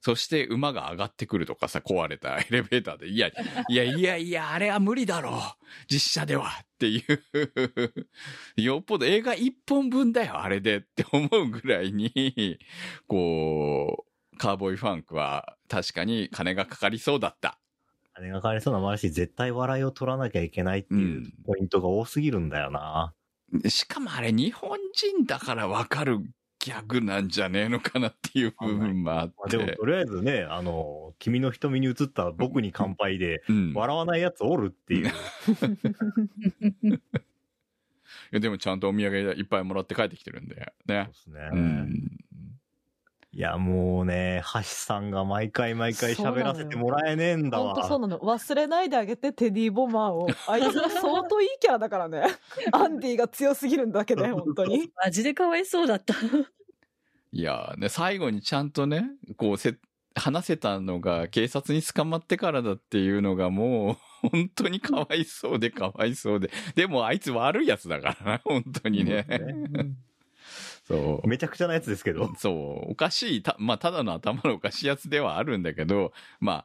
[0.00, 3.28] そして馬が上がってくるとかさ、壊れたエレベーターで、いや、
[3.68, 5.32] いやいやいや、あれは無理だろう
[5.90, 7.02] 実写ではってい
[8.56, 8.62] う。
[8.62, 12.60] よっぽど映画一本分だよ、あれでって思うぐらいに、
[13.08, 17.58] こう、カーボーイファンクは確かに金がかかりそうだった。
[18.18, 23.14] 金がかかりそうなもあるし、絶対笑いを取らなきゃいけないっていううんポイントが多すぎるんだよな。
[23.68, 26.18] しかもあれ日本人だからわかる
[26.58, 29.76] ギャグなんじゃねえのかなっていう部分もあっまあ、でも、て。
[29.76, 33.70] とりあえずね、あの、君の瞳に映った僕に乾杯で、うん。
[33.70, 35.12] い笑わないやつおるっていう。
[38.32, 40.72] やでもちゃんとお土産いっぱいもらって帰ってきてるんで。
[40.86, 41.08] ね。
[41.24, 41.50] そうですね。
[41.52, 42.18] うん。
[43.30, 48.08] いや、もうね、橋さんが毎回毎回喋らせてもらえねえんだ本当そうわ。
[48.08, 48.20] なの。
[48.20, 50.28] 忘れないであげて、テディ・ボマーを。
[50.46, 52.22] あいつは相当いいキャラだからね。
[52.72, 54.90] アンディが強すぎるんだけで、本当に。
[55.04, 56.14] マジでかわいそうだった。
[57.30, 59.76] いや、ね、最後にちゃんとね、こうせ、
[60.14, 63.96] 話せたのが警察に捕まってからだっていうのがもう、
[64.30, 66.50] 本当にかわいそうでかわいそうで。
[66.74, 69.26] でもあいつ悪いやつだからな、本当にね。
[70.88, 71.28] そう。
[71.28, 72.32] めちゃくちゃなやつですけど。
[72.36, 76.64] そう、おかしい、た、まあ、ただの頭のおかしいやつではあるんだけど、ま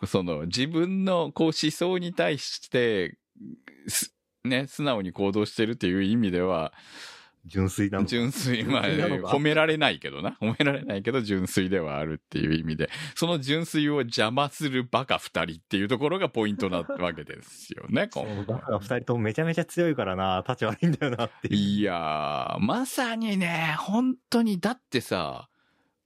[0.00, 3.18] あ、その、自分の、こう、思想に対して、
[3.88, 4.14] す
[4.44, 6.72] ね、素直に行動してるっていう意味では、
[7.46, 8.06] 純粋なの。
[8.06, 10.36] 純粋、まあ、褒められないけどな。
[10.40, 21.54] 褒められないけど、純粋ではあるっていう意味で、その純粋を邪魔するバカ二人っていうところがポイントなわけですよね、 そ今うだから二人ともめちゃめちゃ強いからな、立ち悪いんだよなっていう。
[21.54, 25.48] いやー、まさにね、本当に、だってさ、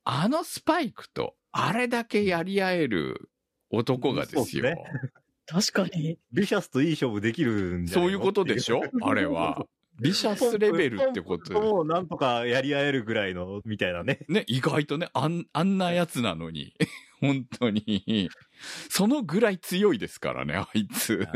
[0.05, 3.31] あのスパイクと、あれだけやり合える
[3.71, 4.65] 男がですよ。
[4.65, 4.75] そうっ
[5.47, 6.19] 確かに。
[6.33, 8.09] ビシャスといい勝負できるんじゃないの？
[8.09, 8.83] そういうことでしょ？
[9.03, 9.65] あれは。
[10.01, 11.61] ビシャスレベルってことで。
[11.61, 14.21] もうなんとかやり合えるぐらいの、みたいなね。
[14.29, 16.75] ね、意外とね、あん、あんなやつなのに。
[17.21, 18.31] 本当に。
[18.89, 21.27] そのぐらい強いですからね、あいつ。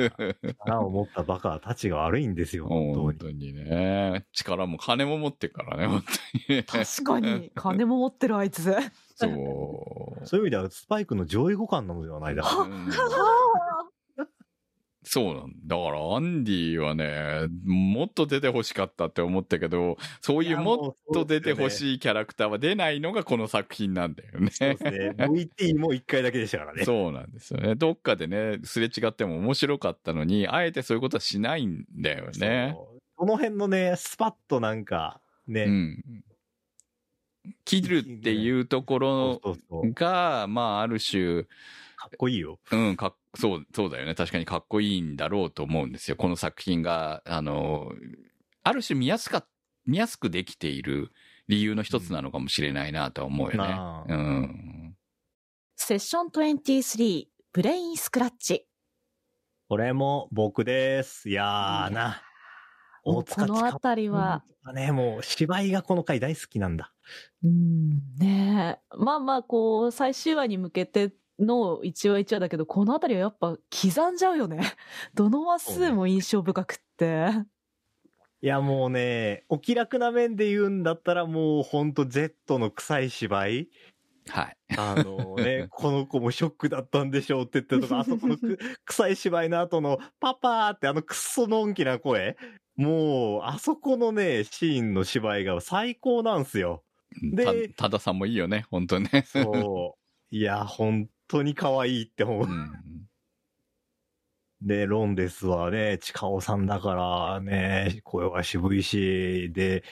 [0.65, 3.05] 力を持ったバカは立ちが悪いんですよ、本当に。
[3.05, 4.25] 本当にね。
[4.33, 6.63] 力も金も持ってるからね、本当にね。
[6.63, 7.51] 確かに。
[7.57, 8.73] 金も持ってるあいつ。
[9.17, 9.27] そ
[10.23, 10.27] う。
[10.27, 12.69] そういう意味では、スパイクの上位互換なのではないだろう。
[15.03, 15.77] うんそうなんだ。
[15.77, 24.47] だから、アンディはね、もっと出て欲しかったって思ったけど、そういうもっと出て欲いしいキャラクターは出ないのがこの作品なんだよね。
[24.47, 24.51] や。
[24.53, 25.15] そうですね。
[25.19, 26.85] VT も一回だけでしたからね。
[26.85, 27.75] そうなんですよね。
[27.75, 32.77] どっかでね、すれ違っても面白かったのに、あえてそういうことはしないんだよね。
[33.17, 35.65] この辺のね、スパッとなんか、ね。
[35.65, 36.25] うん。
[37.65, 39.41] 切るっていうところ
[39.95, 41.45] が、まあ、ある種、
[42.03, 42.59] かっこいいよ。
[42.73, 44.17] うん、かっ、そう、そうだよね。
[44.17, 46.17] 確かにかっこいいんだろうと思うんですよ。
[46.17, 47.93] この作品が、あの、
[48.65, 49.47] ある種見やすか、
[49.87, 51.13] 見やすくできている
[51.47, 54.15] 理由の一つなのかもしれないなとは思うよね。
[54.15, 54.97] うん。
[55.77, 58.67] セッション23、ブレインスクラッチ。
[59.69, 61.31] これも僕です。
[61.31, 62.23] いやーな。
[63.05, 66.93] もう大塚このあたりは、うんね、もう芝居がこの回大好きなんだ。
[67.43, 68.97] うん、ねえ。
[68.97, 74.61] まあまあ、こう、最終話に向けての一話一話だけど、このあたりはやっぱ刻んじゃうよね。
[75.15, 77.29] どの話数も印象深くって。
[78.41, 83.69] いやもうね、お気楽な面で言うんだったらもうほんと Z の臭い芝居。
[84.29, 84.57] はい。
[84.77, 92.37] あのね、 この子もショックだったんでしょうって言ってるとか、あそこのく 臭い芝居の後のパパーってあのくっそのんきな声。
[92.77, 96.83] もう、あそこのね、シーンの芝居が最高なんすよ。
[97.21, 99.25] でた、たださんもいいよね、本当ね。
[99.27, 100.03] そう。
[100.35, 102.47] いや、本当に可愛いって思うう。
[102.47, 102.83] ん
[104.63, 109.83] で、ロンデスはね、チカオさんだからね、声は渋いし、で、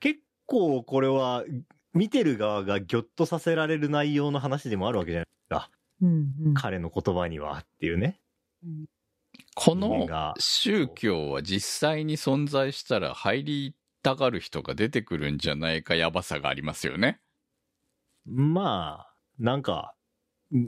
[0.00, 1.44] 結構これは、
[1.92, 5.70] 見てる側がギョッとさせられる内容の話でもあるわけじゃないですか。
[6.02, 6.54] うんうん。
[6.54, 8.20] 彼の言葉にはっていうね。
[9.54, 10.06] この
[10.38, 17.20] 宗教は実際に存在したら入りたがる人が出てくるんじゃないかやばさがありますよね。
[18.26, 19.95] まあ、なんか、ん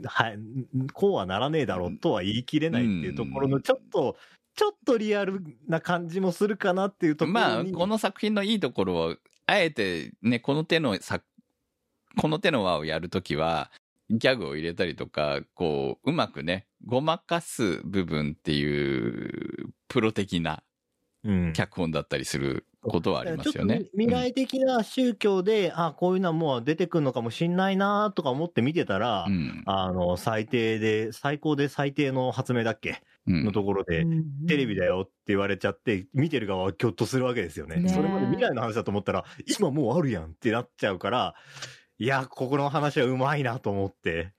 [0.05, 4.17] はい、んこうはならねえだろうとは言い切れないっていうところの、ちょっと、
[4.55, 7.71] ちょっとリアルな感じもするかなっていうところまあ、に。
[7.71, 9.15] この作品のいいところは、
[9.45, 11.21] あえてね、この手のさ、
[12.17, 13.71] この手の輪をやるときは、
[14.09, 20.63] ギャグを入れたりとか、こう、うまくね、ごまかす部分っていう、プロ的な
[21.23, 23.91] うん、脚本だったりすることはありますよねちょっと。
[23.97, 29.63] 未来的な宗教で、あこういうのはもう出てくるのかもしんないなとか思って見てたら、うん。
[29.65, 33.01] あの、最低で、最高で最低の発明だっけ？
[33.27, 34.05] うんのところで、
[34.47, 37.75] テレビだよって言われちゃって、見てる側はぎょっとするわけですよね。
[37.75, 39.25] ねえそれまで未来の話だと思ったら、
[39.59, 41.35] 今もうあるやんってなっちゃうから、
[41.99, 44.33] いや、ここの話はうまいなと思って、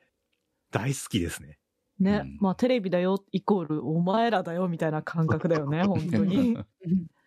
[0.73, 1.59] 大好きですね。
[2.01, 6.59] ね、うんまあテレビだよイコールお前らだよみたいな感覚だよね、本当に。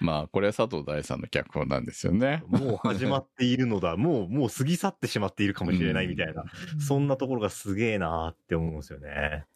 [0.00, 2.42] まあ、これは佐藤大さんの脚本なんですよね。
[2.48, 6.44] もう始まっているのだ、 もう、もう過ぎ去ってしまっているかもしれないみたいな、
[6.78, 9.46] そんなところがすげえなって思うんですよね。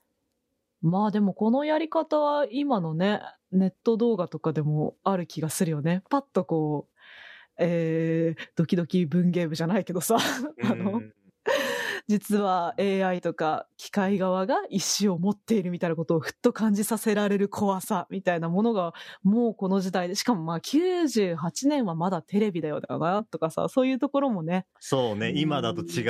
[0.81, 6.03] まあでもこのやり方は今のね、ネット動画とかでもある気がするよね。
[6.09, 6.99] パッとこう、
[7.59, 10.19] えー、ドキドキ文芸部じゃないけどさ、
[10.65, 11.13] あのう、ん
[12.09, 26.03] 実は AI とか機械側が意思を持っているみたいなことをふっと感じさせられる怖さみたいなものがもうこの時代で、しかもまあ98年はまだテレビだよだなとかさ、そういうところもね、そうね、今だと違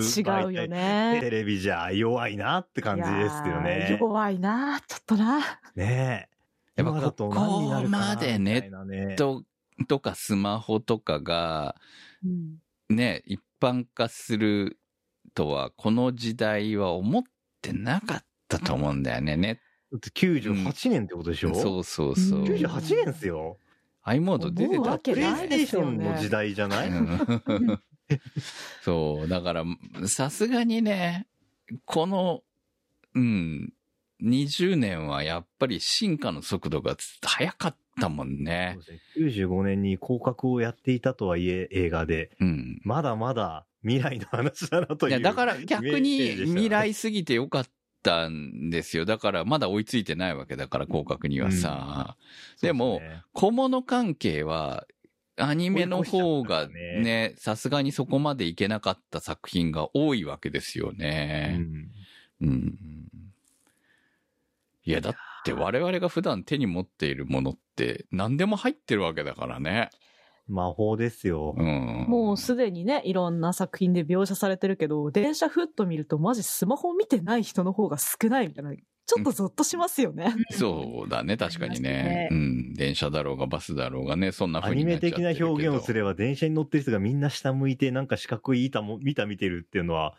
[0.00, 0.02] う。
[0.02, 1.18] 違うよね。
[1.20, 3.98] テレビじゃ弱いなって感じですよいやーね。
[4.00, 5.40] 弱いなちょっとな。
[5.74, 6.32] ねえ。
[6.76, 7.28] やっぱここ
[7.88, 9.44] までネッみたいなねと、
[9.88, 11.76] とかスマホとかが、
[12.24, 14.78] うんね、一般化する
[15.34, 17.22] とは、この時代は思っ
[17.60, 19.36] てなかったと思うんだよね。
[19.36, 19.60] ね
[19.92, 22.40] だって98年ってことでしょ、そうそうそう。
[22.40, 23.58] うん98年ですよ。
[24.04, 26.28] i モード出てたプレイステーないですよションの時ね。
[26.28, 27.80] 代じゃない、うん
[28.82, 29.64] そう、だから、
[30.06, 31.28] さすがにね、
[31.84, 32.42] この、
[33.14, 33.72] うん、
[34.22, 38.94] 20年はやっぱり進化の速度が速かったもんねそう。
[38.94, 42.80] ですね95年に広角をやっていたとはいえ映画で、うん。
[42.84, 45.10] まだまだ未来の話だなという。
[45.10, 47.66] いや、だから逆に未来すぎてよかっ
[48.02, 49.04] たんですよ。
[49.04, 52.16] だからまだ追いついてないわけだから、広角にはさ。
[52.60, 54.86] でもそうすね小物関係は、
[55.36, 61.58] アニメの方がね、さすがにそこまでいけなかった作品が多いわけですようね。
[61.58, 62.78] んうん。
[64.84, 65.18] いや、だって
[65.50, 69.90] 我々が普段手に持っているものって何でも入ってるわけだからね。
[70.46, 71.54] 魔法ですよ。
[71.56, 72.06] うん。
[72.08, 80.34] もうすでにね、いろんな作品で描写されてるけど、電車ふっと見るとマジスマホ見てない人の方が少ないみたいな、ちょっとゾッとしますよね。
[80.50, 82.28] そうだね、確かにね。
[82.30, 82.74] ますうん。
[82.74, 90.14] 電車だろうがバスだろうがね、そんなア風になっちゃってニメ的な表現をすれば、電車に乗ってる人がみんな下向いて、なんか四角い板も、見た見てるっていうのは、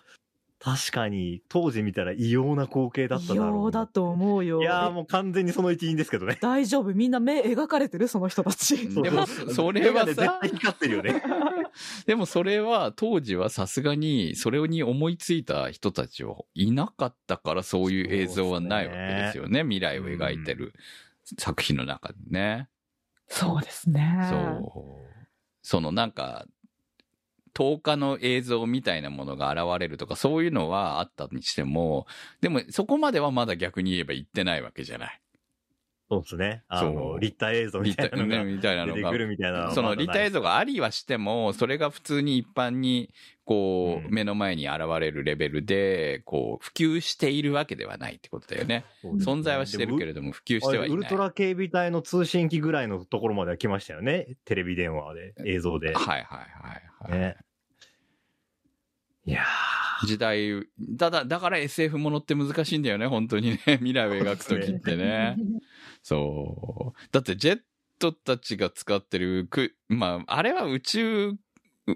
[0.64, 3.58] 確かに、当時見たら異様な光景だった異だろうな。
[3.64, 4.62] 様だと思うよ。
[4.62, 6.38] いやーえもう完全にその一員ですけどね。
[6.42, 8.88] 大丈夫みんな目描かれてるその人たち。
[8.88, 11.22] でもそれはさ絶対光ってるよね。
[12.08, 19.64] でもそれは当時はさすがにそれに思いついた人たちはいなかったからそういう映像はないわけですよね。
[19.64, 20.74] 未来を描いてる
[21.38, 22.70] 作品の中でね。
[23.28, 24.30] そうですね。
[24.30, 25.14] そう。
[25.62, 26.46] そのなんか、
[27.54, 32.08] 10日の映像みたいなものが現れるとかそういうのはあったにしても、
[32.42, 35.23] でもそこまではまだ逆に言えば言ってないわけじゃない。
[36.14, 36.64] そうですね。
[36.68, 39.72] あその、う立体映像みたいなのがみたいなのが出てくるみたいな。
[39.72, 43.10] その立体映像がありはしても、それが普通に一般に、
[43.46, 48.86] こう、うん目の前に現れるレベルで、こう、普及しているわけではないってことだよね。
[49.04, 50.98] 存在はしてるけれども、普及してはいない。
[50.98, 54.28] ウルトラ警備隊の通信機ぐらいのところまでは来ましたよね。
[54.46, 55.94] テレビ電話で、映像で。
[55.94, 57.20] はいはいはいはい。
[57.20, 57.38] ね。
[59.26, 59.46] いや
[60.06, 63.60] 時代、ただ、だから SF ものって難しいんだよね、本当にね。
[63.80, 65.38] 未来を描くときってね。
[66.04, 67.08] そう。
[67.12, 67.60] だってジェッ
[67.98, 71.32] トたちが使ってるく、まあ、あれは宇宙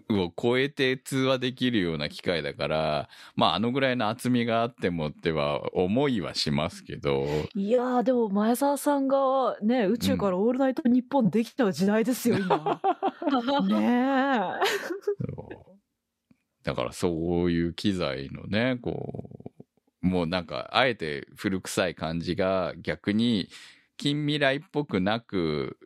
[0.10, 12.82] を超えて通話できるような機械だから、まあ、あのぐらいの厚みがあってもっては思いはしますけど、いやー、でも前澤さんがね、宇宙からオールナイト日本できた時代ですよ、今。
[13.68, 14.40] ね
[16.64, 19.54] だからそういう機材のね、こ
[20.04, 23.50] う、もうなんか、あえて古臭い感じが逆に
[23.98, 25.78] 近未来っぽくなく、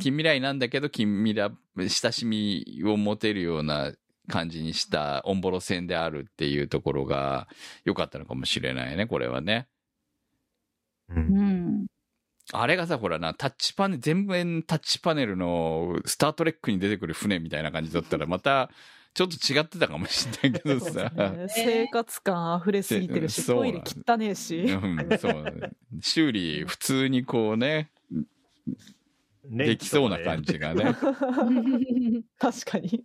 [0.00, 3.92] 近未来なんだけど近未来、親しみを持てるような
[4.28, 7.48] 感じにしたオンボロ線であるっていうところが
[7.84, 9.68] 良かったのかもしれないね、これはね。
[11.08, 11.14] う。
[11.14, 11.86] うんん。
[12.52, 18.70] あれがさ、ほらな、タッチパネル、全面タッチパネルのスタートレックに出てくる船みたいな感じだったら、また、
[19.12, 21.10] ちょっと違ってたかもしれないけどさ。
[21.10, 24.60] ね生活感溢れすぎてるし、そうトイレ汚ねえし。
[24.60, 25.76] うん、そう。
[26.00, 27.90] 修理、普通にこうね、
[29.44, 30.94] できそうな感じがね。
[32.38, 33.04] 確かに。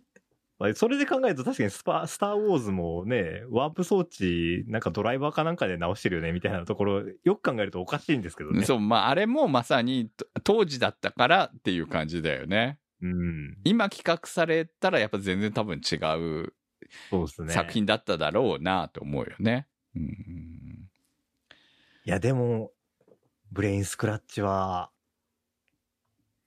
[0.58, 8.64] まあそれで考えると確かにスパ、スターウォーズもね、ワープ装置、なんかドライバーかなんかで直してるよね、みたいなところ、よく考えるとおかしいんですけどね。
[8.64, 12.78] そう、まあ、あれもまさにと当時だったからっていう感じだよね。
[13.02, 13.58] うん。
[13.64, 16.52] 今企画されたらやっぱ全然多分違う。
[17.48, 19.66] 作品だっただろうなと思うよね。
[19.94, 20.88] うん。
[22.04, 22.70] いや、でも、
[23.50, 24.90] ブレインスクラッチは、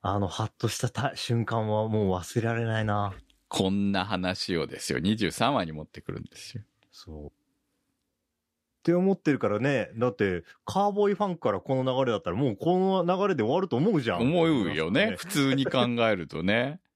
[0.02, 3.14] あの、ハッとしたた瞬間はもう忘れられないな。
[3.50, 5.00] こんな話をですよ。
[5.00, 6.64] 23話に持ってくるんですよ。
[6.92, 7.39] そう。
[8.80, 9.90] って思ってるからね。
[9.98, 14.22] だって、カーボーイファンからこの流れだったら、もうこの流れで終わると思うじゃん。
[14.22, 15.16] 思うよね。
[15.18, 16.80] 普通に考えるとね。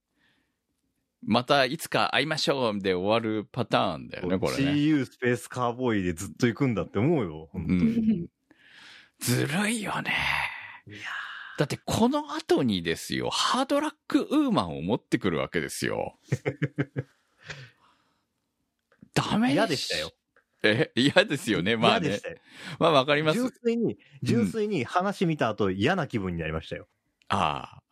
[1.25, 4.71] またいつか会いましょうで終わるパターンだよね、これね。
[4.71, 7.49] CU スペースカーボーイでずっと行くんだって思うよ。
[7.53, 7.75] うに。
[7.75, 8.27] ん。
[9.19, 10.13] ずるいよね。
[11.57, 16.17] だってこの後にですよ、ハードラックウーマンを持ってくるわけですよ。
[19.13, 20.11] ダメ嫌でしたよ。。
[20.63, 22.21] え、嫌ですよね、まあね嫌でし。
[22.21, 22.37] たよ。
[22.79, 23.37] まあわかります。
[23.39, 26.87] 純粋に、純粋に話見た後嫌な気分になりましたよ。
[27.29, 27.83] ああ。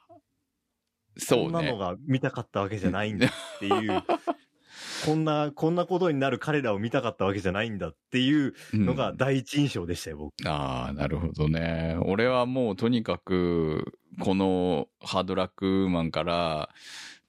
[1.17, 1.45] そうね。
[1.45, 4.03] こんなのが見たかったわけじゃないんだっていう、
[5.05, 10.33] こんな、こんなことになる彼らを見たかったわけじゃないんだっていうのがうん第一印象でしたよ、僕。
[10.47, 11.97] ああ、なるほどね。
[12.03, 16.69] 俺はもうとにかく、このハードラックウーマンから、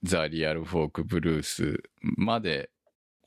[0.02, 2.70] ザ・リアル・フォーク・ブルースまで、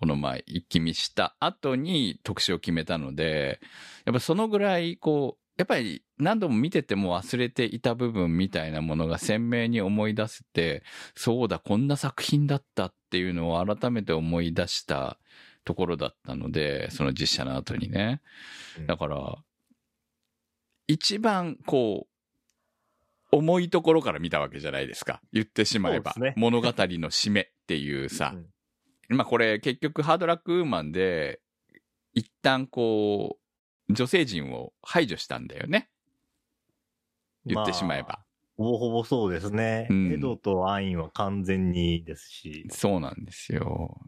[0.05, 3.59] この前一気見した後に特集を決めたので、
[4.05, 10.83] やっぱそのぐらい、こう、やっぱり何度も見てても忘れていた部分みたいなものが鮮明に思い出せて、
[11.15, 15.17] そうだ、こんな作品だったっていうのを改めて思い出した
[15.63, 18.21] ところだったので、その実写の後にね。
[18.85, 19.37] だから、
[20.85, 25.19] 一番こう、重いところから見たわけじゃないですか。
[25.33, 26.13] 言ってしまえば。
[26.17, 28.35] ね物語の締めっていうさ。
[29.09, 31.39] まあこれ結局ハードラックウーマンで、
[32.13, 33.37] 一旦こ
[33.89, 35.89] う、女性陣を排除したんだよね。
[37.45, 38.09] 言ってしまえば。
[38.09, 38.25] あ
[38.57, 39.87] ほぼほぼそうですね。
[39.89, 42.67] うんエドとアインは完全にですし。
[42.71, 43.99] そうなんですよ。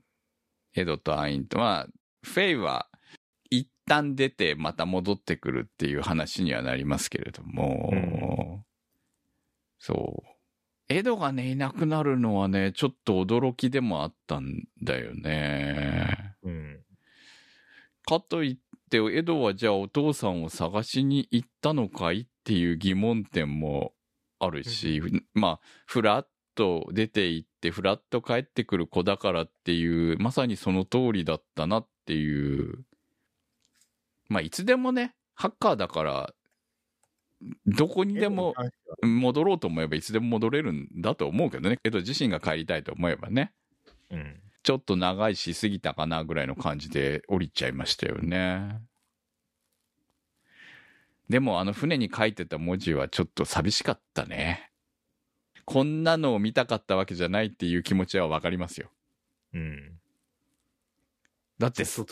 [0.73, 1.87] エドとアインと、まあ、
[2.23, 2.87] フェイは
[3.49, 8.63] 一旦出てまた戻ってくるっていう話にはなりますけれども、うん
[9.79, 10.36] そう。
[10.89, 16.35] エドがね、いなくなるのはね、ちょっと驚きでもあったんだよね。
[16.43, 16.79] うん。
[18.05, 18.57] かといっ
[18.89, 23.93] て、エドはじゃあお父さんを探しに行ったのかいっていう疑問点も
[24.39, 25.01] あるし、
[25.33, 32.85] まあ、ふらっと出て行って、ふらっと帰ってくる子だからっていう、まさにその通りだったなっていう。
[34.29, 36.33] まあ、いつでもね、ハッカーだから、
[37.65, 38.55] どこにでも
[39.01, 41.79] 戻ろうと思えばいつでも戻れるんだと思うけどね。
[41.83, 43.53] エド自身が帰りたいと思えばね。
[44.09, 44.41] うん。
[44.63, 48.81] ちょっと長いし過ぎたかなぐらいの感じで降りちゃいましたよね。
[51.29, 54.71] でもあの船に書いてた文字はちょっと寂しかったね。
[55.65, 58.89] こんなのを見たかったわけじゃないっていう気持ちはわかりますよ。
[59.53, 59.99] うん。
[61.59, 62.05] だってそ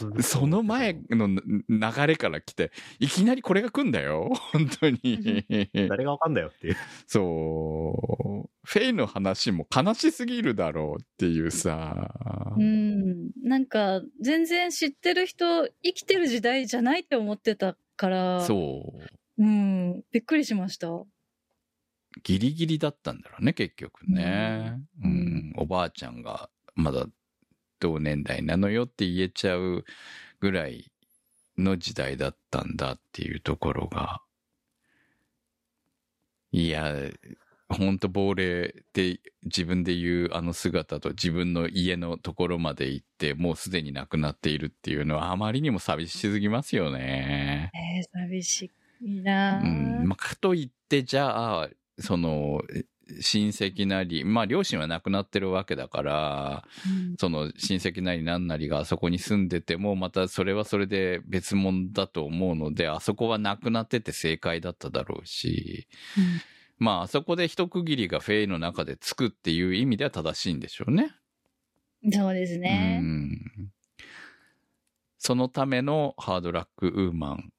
[0.48, 4.32] の前の流れから来て、いきなりこれが来んだよ。
[4.52, 5.46] 本当に。
[5.88, 6.76] 誰がわかんだよっていう。
[7.06, 8.50] そう。
[8.64, 12.12] フェイの話も悲しすぎるだろうっていうさ。
[12.58, 13.30] うん。
[13.44, 18.94] なんか、全然知ってる人、生きてる時代じゃないって思ってたから、そ
[19.38, 19.44] う。
[19.44, 19.46] う。
[19.46, 20.04] ん。
[20.12, 20.88] びっくりしました。
[22.24, 24.80] ギリギリだったんだろうね、結局ね。
[25.04, 25.08] う。
[25.08, 27.06] うんんおばあちゃんがまだ
[27.80, 29.86] 同年代なのよって言えちゃう
[30.40, 30.92] ぐらい
[31.58, 34.22] の時代だったんだっていうところが。
[36.52, 36.94] いや、
[37.70, 47.72] ほんと亡霊って自分で言うあの姿と自分の家のところまで行ってもうすでに亡くなっているっていうのはあまりにも寂しすぎますよね。
[47.74, 48.72] えー、寂し
[49.02, 51.70] いなうんまあ、かといって、じゃあ、
[52.00, 52.62] その、
[53.22, 65.88] 親戚なり、まあ両親は亡くなってるわけだから、うんその親戚なりなんなりがあそこに住んでても、またそれはそれで別物だと思うので、あそこはなくなってて正解だっただろうし、
[66.78, 71.16] まああそこで一区切りがフェイの中でつくっていう意味では正しいんでしょうね。
[72.12, 73.00] そうですね。
[73.02, 73.72] うん
[75.18, 77.52] そのためのハードラックウーマン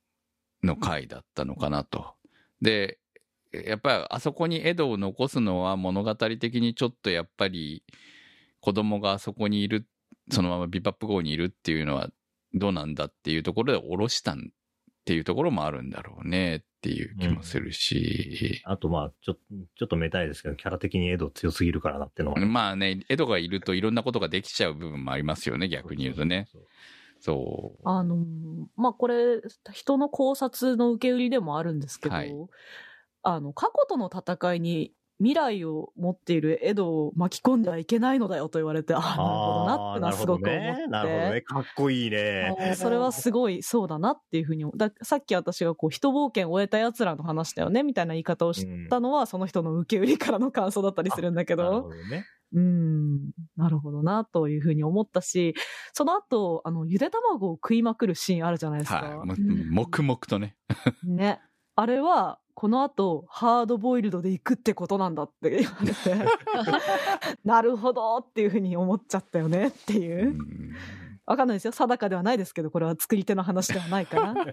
[0.63, 2.15] の回だったのかなと。
[2.63, 3.01] で、
[3.53, 7.83] やっぱりあそこにエドを残すのは物語的にちょっとやっぱり
[8.61, 9.87] 子供があそこにいる、
[10.31, 12.09] そのままビバップ号にいるっていうのは
[12.55, 14.43] どうなんだっていうところで下ろしたんっ
[15.05, 18.61] ていうところもあるんだろうねっていう気もするし。
[18.65, 22.41] あとまあ、ちょ、ちょっとめたいですけど、キャラ的にエド強すぎるからなってのは。
[22.45, 26.49] まあね、エドがいるといろんなことができちゃう部分もありますよね、逆に言うとね。
[26.51, 26.71] そうそう
[27.21, 27.89] そう。
[27.89, 28.19] あのー
[28.77, 29.41] まあ、これ、
[29.73, 32.35] 人の考察の受け売りでもあるんですけど、はい
[33.27, 40.87] あの、過去との戦いに未来を持っているエドを巻き込んではいけないのだよと言われて、ああ、なるほどなってのはすごく思って。
[40.87, 41.41] なるほどね。
[41.41, 42.75] かっこいいね。
[42.77, 52.27] それはすごいそうだなっていうふうにださっき私がこう人冒険を終えた奴らの話だよねみたいな言い方をしたのは、その人の受け売りからの感想だったりするんだけなるどほどね。
[52.53, 55.57] うんなるほどなというふうに思ったし
[55.93, 59.17] その後あのゆで卵を食いまくるシーンあるじゃないですか、はい。
[59.17, 59.35] も
[59.71, 60.57] 黙々とね。
[61.05, 61.41] ね
[61.77, 66.27] あれはこの後ハードボイルドで行くってことなんだって言われて
[67.45, 70.33] なるほどっていうふうに思っちゃったよねっていうう。
[70.33, 70.41] ん
[71.27, 71.73] わかんないですよ。
[71.73, 74.35] 定かではないですけど、これは作り手の話ではないから。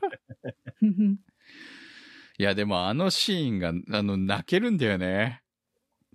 [2.39, 5.43] いや、でもあのシーンが、あの、泣けるんだよね。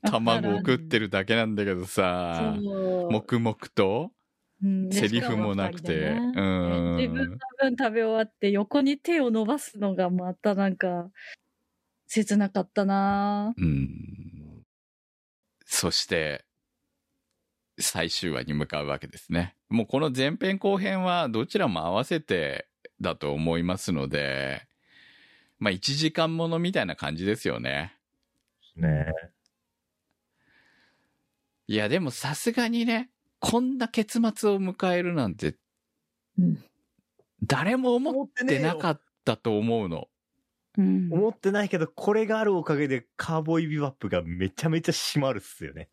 [0.02, 2.56] 卵を食ってるだけなんだけどさ、
[3.10, 4.17] 黙々と、うん
[4.90, 6.10] セリフもなくて。
[6.10, 6.96] しかも二人でうん。
[6.96, 11.10] 自分の分食べ終わって横に手を伸ばすのがまたなんか
[12.06, 14.64] 切なかったなうん。
[15.64, 16.44] そして、
[17.78, 19.54] 最終話に向かうわけですね。
[19.68, 22.66] もうこの前編後編はどちらも合わせて
[23.00, 24.66] だと思いますので、
[25.58, 27.94] まあ1時間ものみたいな感じですよね。
[28.76, 29.12] ね
[31.66, 33.10] いやでもさすがにね、
[33.40, 35.56] こんな結末を迎えるなんて
[36.38, 36.64] うん
[37.42, 40.08] 誰も思思っってなかったと思うの。
[40.76, 45.88] うん思ってないけど、これがあるおかげでカーボーイビバップがめちゃめちゃ締まるっすよね。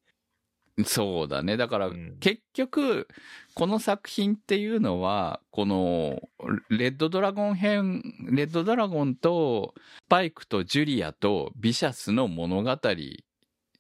[0.86, 1.58] そうだね。
[1.58, 3.08] だから、うん結局、
[3.54, 6.22] この作品っていうのは、この、
[6.70, 12.78] レッドドラゴン編、レッドドラゴンと、スパイクとジュリアとビシャスの物語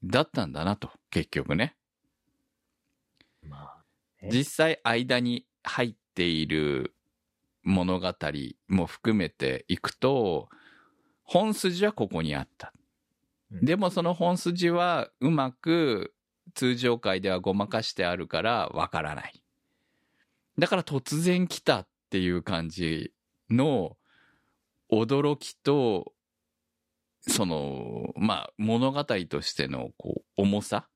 [0.03, 1.75] だったんだなと、結局ね。
[4.31, 6.93] 実際間に入っている
[7.63, 8.13] 物語
[8.67, 10.49] も含めていくと、
[11.23, 12.73] 本筋はここにあった。
[13.51, 16.13] うんでもその本筋はうまく
[16.55, 19.43] 通常回ではごまかしてあるからわからない。
[20.57, 23.13] だから突然来たっていう感じ
[23.49, 23.97] の
[24.91, 26.13] 驚きと、
[27.21, 30.87] その、まあ物語としてのこう重さ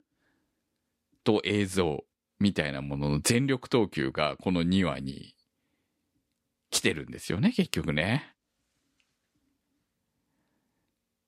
[1.23, 2.03] と映像
[2.39, 5.35] みたいなものの全力投球がこの2話に
[6.69, 8.33] 来てるんですよね、結局ね。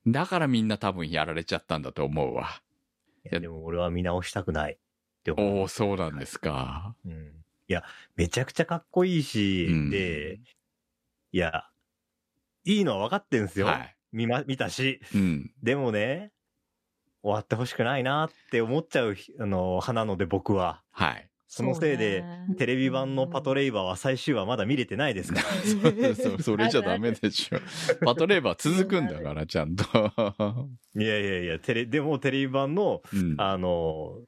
[0.07, 2.61] だからみんな多分やられちゃったんだと思うわ。
[3.25, 4.77] いやでも俺は見直したくないっ
[5.23, 5.59] て思う。
[5.59, 6.95] おお、そうなんですか。
[7.05, 7.43] うん。
[7.67, 7.83] いや、
[8.15, 10.39] めちゃくちゃかっこいいし、うんで、
[11.31, 11.65] いや、
[12.65, 13.67] いいのは分かってんすよ。
[13.67, 13.95] はい。
[14.11, 14.99] 見ま、見たし。
[15.13, 15.51] うん。
[15.61, 16.31] でもね、
[17.23, 20.81] 終わってほしくないなって思っちゃう、あの、派なので僕は。
[20.91, 21.27] はい。
[21.53, 22.23] そのせいで、
[22.57, 25.45] テレビ版のパトレイバーは最終話まだ見れてないですから。
[25.91, 27.59] そうそうそれじゃダメでしょ。
[28.05, 29.83] パトレーバー続くんだから、ちゃんと。
[30.95, 33.35] いやいやいや、テレ、でもテレビ版の、うん。
[33.35, 34.21] はあの、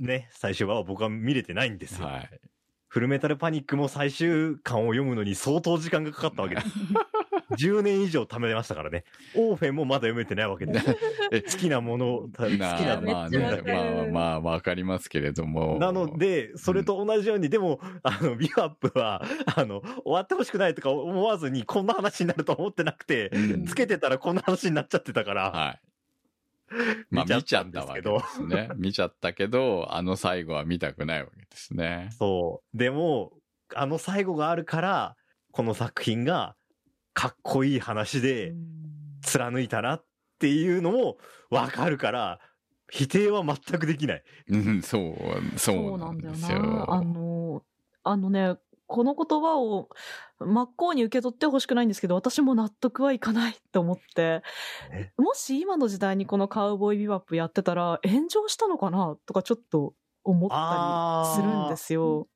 [0.00, 2.08] ね、最終話は僕は見れてないんですよ。
[2.08, 2.10] い。
[2.88, 6.68] フルメタルパニックも最終巻を読むのに相当時間がかかったわけです。
[7.54, 9.04] 10年以上貯めましたからね。
[9.34, 10.72] オーフェンもまだ読めてないわけで
[11.42, 15.78] 好きなもの、好きなまあね、まあまあ、わかりますけれども。
[15.78, 19.22] なので、それと同じように、でも、あの、ビワップは、
[19.56, 25.80] あの、終わってほしくないとか思わずに、こんな話になると思ってなくて、うんつけてたらこんな話になっちゃってたから、はい。
[27.10, 28.68] まあ見ちゃったわけですね。
[28.76, 32.08] 見ちゃったけど、あの最後は見たくないわけですね。
[32.12, 32.76] そう。
[32.76, 33.32] でも、
[33.74, 35.16] あの最後があるから、
[35.52, 36.56] この作品が、
[37.14, 38.56] かっこいい話で、
[39.22, 40.06] 貫いたなっ
[40.38, 41.18] ていうのも
[41.50, 42.40] わかるから、
[42.90, 44.24] 否定は全くできない。
[44.48, 46.60] うん、そう、そそううななんんだよですよ。
[46.60, 46.86] な。
[46.86, 47.62] あの、
[48.02, 48.56] あのね、
[48.86, 49.88] この言葉を
[50.38, 54.42] 真っ向に受け取ってほしくないんですけど、私も納得はいかないと思って
[54.92, 62.28] え、もし今の時代にこのカウボーイビバップやってたら炎上したのかなとかちょっと思ったりするんですよ。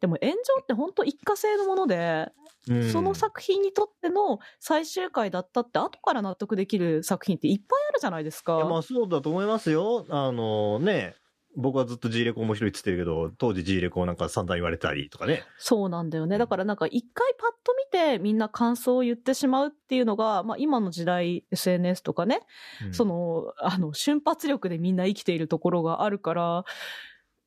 [0.00, 2.28] でも炎上って本当一過性のもので、
[2.68, 8.66] うんその作品にとっての最終回だったって後から納得できる作品っていっぱいあるじゃないですか。
[8.68, 10.04] まあそうだと思いますよ。
[10.10, 11.14] あのね、
[11.56, 15.42] 僕はずっと G レコ面白いっつってるけど、当時 G レコなんか散々言われたりとかね。
[15.58, 16.38] そうなんだよね。
[16.38, 22.40] だからなんか一回パッと見てみんな感想を言ってしまうっていうのが、まあ今の時代 SNS とかね、
[22.84, 26.64] うんその、あの、瞬発力でみんな生きているところがあるから、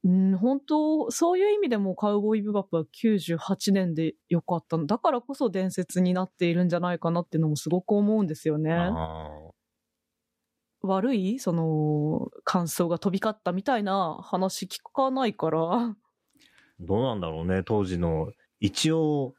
[0.05, 4.85] うん、本当そういう意味でもカウボーイビバップは98年でよかったの。
[4.85, 8.73] だからこそ伝説になっているんじゃないかなっていうのもすごく思うんですよね。
[8.73, 9.29] あ
[10.81, 11.39] 悪い？
[11.39, 15.59] その、感想が飛び交ったみたいな話聞かないから。
[15.59, 15.93] ー
[16.81, 18.33] どうなんだろうね、当時の。
[18.59, 19.33] 一応、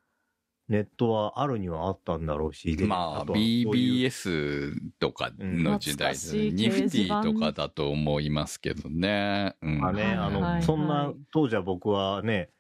[0.69, 2.77] ネットはあるにはあったんだろうし。
[2.77, 6.49] でまあ、BBS とかの時代ですね。
[6.49, 9.57] うんニフティとかだと思いますけどね。
[9.61, 12.51] うんまあね、はいあの、はいそんなはい、当時は僕はね、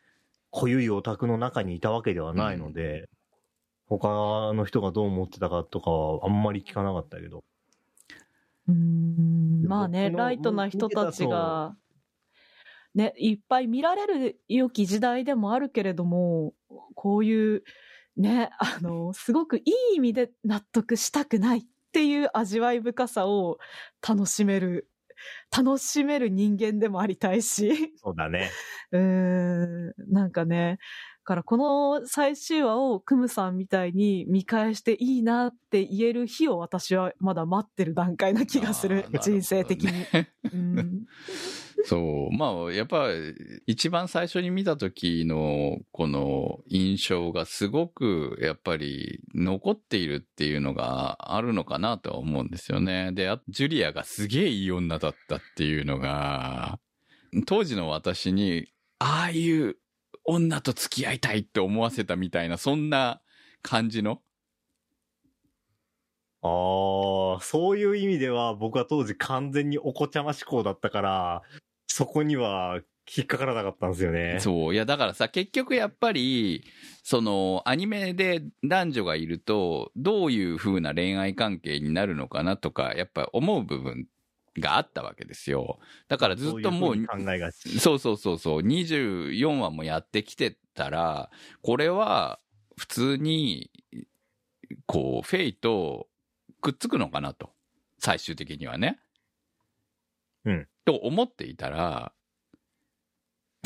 [0.50, 3.08] 濃ゆいオタクの中にいたわけではないので、
[3.86, 4.08] 他
[4.52, 7.42] の人がどう思ってたかとかはあんまり聞かなかったけど。
[8.68, 11.74] うーんまあね、ライトな人たちが、
[12.94, 16.52] ね、いっぱい見られる良き時代でもあるけれども、
[16.94, 17.64] こういう、
[18.16, 19.62] ね、あの、すごくい
[19.94, 21.62] い意味で納得したくないっ
[21.92, 23.58] ていう味わい深さを
[24.06, 24.88] 楽しめる、
[25.56, 28.50] 楽しめる人間でもありたいし、そうだね。
[28.92, 30.78] うーん、なんかね、だ
[31.24, 40.06] からこの最終話をクムさんみたいに見返していいなって言える日を私はまだ待ってる段階な気がするね人生的に。
[40.52, 41.06] うん
[41.86, 42.36] そう。
[42.36, 43.08] まあ、やっぱ、
[43.66, 53.12] 一番最初に見た時の、この印象がすごく、やっぱり、残っているっていうのがあるのかなとは思うんですよね。
[53.12, 56.78] で、あジュリアがすげえいい女だったっていうのが、
[57.46, 58.68] 当時の私に、
[58.98, 59.76] ああいう
[60.24, 63.20] 女と付き合いたいって思わせたみたいな、そんな
[63.62, 64.20] 感じの？
[66.42, 71.42] ああ、そういう意味では僕は当時完全にお子ちゃま思考だったから、
[71.86, 72.80] そこには
[73.16, 74.38] 引っかからなかったんですよね。
[74.40, 74.74] そう。
[74.74, 76.64] いや、だからさ、結局やっぱり、
[77.02, 84.06] その、アニメで男女がいると、どういう風な恋愛関係になるのかなとか、やっぱ思う部分
[84.58, 85.78] があったわけですよ。
[86.08, 87.80] だからずっともう、そうがち。
[87.80, 91.30] そうそうそうそう、24話もやってきてたら、
[91.62, 92.40] これは、
[92.76, 93.70] 普通に、
[94.86, 96.08] こう、フェイと
[96.60, 97.50] くっつくのかなと。
[97.98, 98.98] 最終的にはね。
[100.44, 100.68] うん。
[100.84, 102.12] と思っていたら、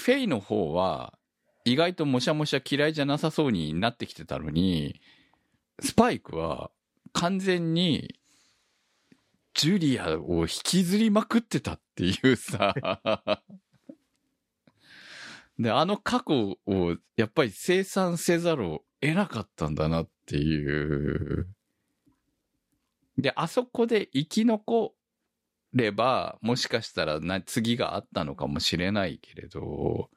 [0.00, 1.18] フェイの方は、
[1.64, 5.00] 意外ともしゃもしゃ嫌いじゃなさそうになってきてたのに、
[5.80, 6.70] スパイクは
[7.12, 8.18] 完全に、
[9.58, 12.76] ジュリアを引きずりまくってたっていうさ、
[15.58, 21.48] で、あの過去をやっぱり生産せざるを得なかったんだなっていう。
[23.18, 24.94] で、あそこで生き残
[25.72, 30.08] れば、もしかしたらな次があったのかもしれないけれど、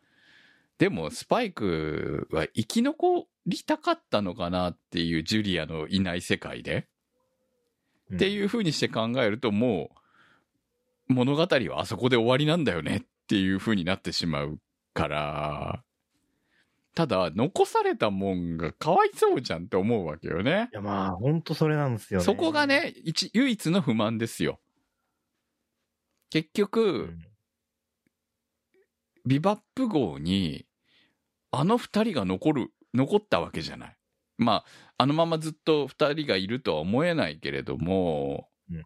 [0.78, 6.91] でもスパイクは生き残りたかったのかなっていうジュリアのいない世界で、
[8.14, 9.92] っていう風にして考えるとも
[11.10, 14.60] う物語はあそこで終わりなんだよねっていう風になってしまう
[14.94, 15.84] から、
[16.94, 20.70] ただ残されたもんがかわいそうじゃんって思うわけよね。
[20.74, 22.26] いやまあ、ほんとそれなんですよね。
[22.26, 24.60] そこがね、一、唯一の不満ですよ。
[26.30, 27.26] 結局、うん、
[29.26, 30.66] ビバップ号に、
[31.52, 33.98] あの二人が残る、残ったわけじゃない。
[34.44, 34.66] まあ、
[34.98, 38.84] あのままずっと二人がいるとは思えないけれども、うん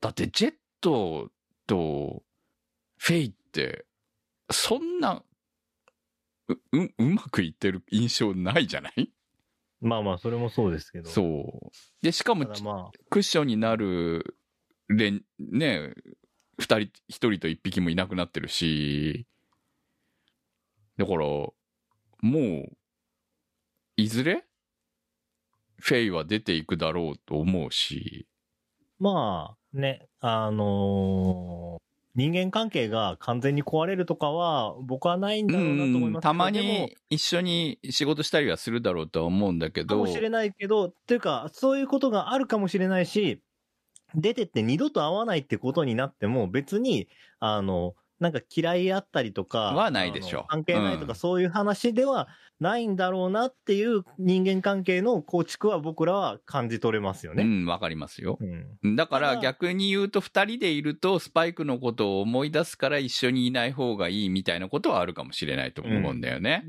[0.00, 1.30] だってジェット
[1.66, 2.22] と
[2.96, 3.84] フェイって、
[4.50, 5.22] そんな、
[6.48, 9.10] う、う、うまくいってる印象ないじゃない？
[9.80, 11.10] まあまあ、それもそうですけど。
[11.10, 11.70] そう。
[12.00, 14.36] で、しかもまあ、クッションになる、
[14.88, 15.94] れん、ね、
[16.58, 19.26] 二人、一人と一匹もいなくなってるし、
[20.96, 21.52] だから、も
[22.22, 22.76] う、
[23.96, 24.44] いずれ、
[25.78, 28.26] フェイは出ていくだろうと思うし、
[28.98, 31.88] まあ、ね、あのー
[32.18, 43.40] 人間関係が完全に壊れるとかは、僕はないんだろうなと思いますたまに一緒に仕事したりはするだろうとは思うんだけど、かもしれないけど、っていうか、そういうことがあるかもしれないし、
[44.16, 47.06] 出てって二度と会わないってことになっても、別に、
[47.38, 49.74] あの、なんか嫌いあったりとか。
[49.74, 52.28] はないでしょう関係ないとか、うんそういう話では
[52.60, 57.44] ないんだろうなっていう人間関係の構築は僕らは感じ取れますよね。
[57.44, 58.38] うん、わかりますよ。
[58.82, 58.96] うん。
[58.96, 66.64] だから逆に言うと2人でいるとスパイクのことを思い出すから一緒にいない方がいいみたいなことはあるかもしれないと思うんだよね。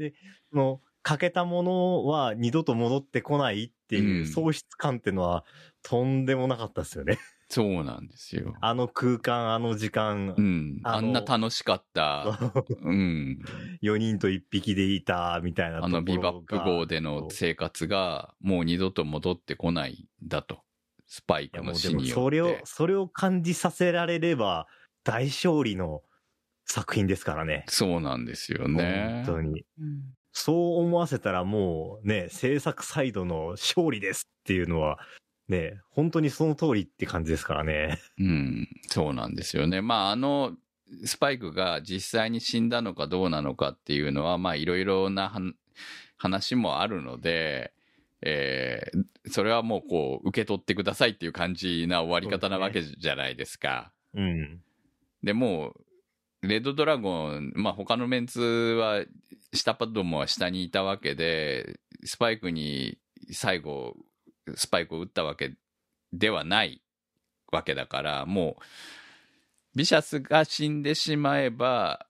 [0.52, 5.44] その、欠けたものは二度と戻ってこないっていううん喪失感っていうのは
[5.82, 7.18] とんでもなかったですよね。
[7.50, 8.54] そうなんですよ。
[8.62, 10.80] あの空間、あの時間う、ん。
[10.84, 12.38] あんな楽しかった。
[12.82, 13.40] うん。
[13.82, 20.64] 4人と1匹でいたみたいなあのビバップ号での生活がもう二度と戻ってこないんだと。
[21.08, 22.10] スパイクの死によって。
[22.10, 24.68] もそれを、それを感じさせられれば
[25.04, 26.04] 大勝利の
[26.66, 27.66] 作品ですからね。
[27.68, 29.24] そうなんですよね。
[29.26, 29.66] 本当に。
[29.80, 35.00] うんそう思わせたらもうね、制作サイドの勝利ですっていうのは、
[35.50, 38.00] ね、本当にその通りって感じですからね。
[38.20, 39.82] うん、そうなんですよね。
[39.82, 40.56] まあ、あの、
[41.04, 45.32] スパイクが実際に死んだのかどうなのかっていうのは、まあ、いろいろな
[46.18, 47.74] 話もあるので、
[48.22, 53.92] えーそれはもうこう、受け取ってくださいっていう感じな終わり方なわけじゃないですか。
[54.14, 54.62] うん。
[55.24, 55.74] でも
[56.42, 59.04] う、レッドドラゴン、まあ他のメンツは、
[59.54, 62.98] 下パッドも下にいたわけで、スパイクに
[63.32, 63.96] 最後、
[64.56, 65.54] スパイクを打ったわけ
[66.14, 66.82] ではない
[67.52, 68.64] わけだから、もう、
[69.76, 72.08] ビシャスが死んでしまえば、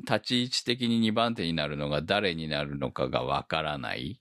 [0.00, 4.20] 立ち位置的に2番手になるのが誰になるのかがわからない。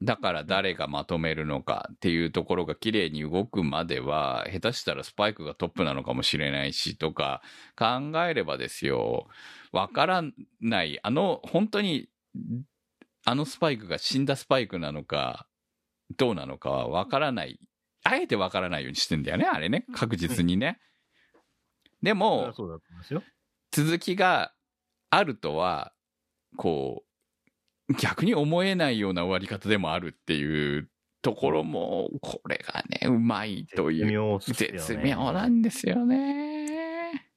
[0.00, 7.42] だから誰がまとめるのかっていうところが綺麗に動くまでは、下手したらスパイクがトップなのかもしれないしとか
[7.76, 9.26] 考えればですよ、
[9.72, 10.22] わから
[10.60, 12.08] ない、あの、本当に、
[13.28, 15.46] あのスパイクが死んだスパイクなのか、
[16.16, 17.60] どうなのかはわからない。
[18.02, 19.84] あえてわからないようにしてんだよね、あれね。
[19.94, 20.80] 確実にね。
[22.02, 22.54] でも。
[23.70, 24.54] 続きが
[25.10, 25.92] あるとは、
[26.56, 27.04] こ
[27.90, 30.88] う、逆に思えないような終わり方でもあるっていう
[31.20, 34.38] ところも、これがね、うまいという。
[34.40, 37.28] 絶妙なんですよね。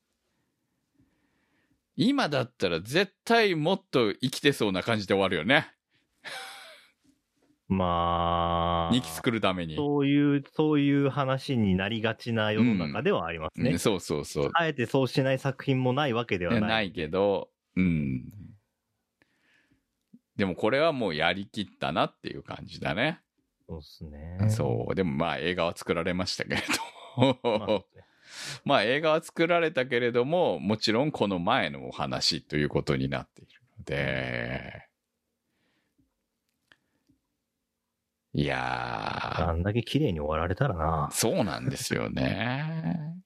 [1.98, 5.76] 今だったら絶対もっと生きてそうな感じで終わるよね。
[7.72, 8.94] まあ。
[8.94, 9.78] 2期作るために。
[9.78, 13.72] そういう、そういう話になりがちな世の中ではありますね。
[13.72, 14.50] うんそうそうそう。
[14.54, 16.62] あえてそうしない作品もないわけではない。
[16.62, 18.26] ないけど、うん。
[20.36, 23.22] でもこれはもうやりきったなっていう感じだね。
[23.70, 24.50] そうですね。
[24.50, 24.96] そう。
[24.96, 26.62] でもまあ映画は作られましたけれ
[27.16, 27.86] まあど。
[28.66, 34.91] まあ映画は作られたけれども、もちろんこの前のお話ということになっているので。
[38.34, 41.10] いやーあんだけ綺麗に終わられたらな。
[41.12, 43.22] そうなんですよね。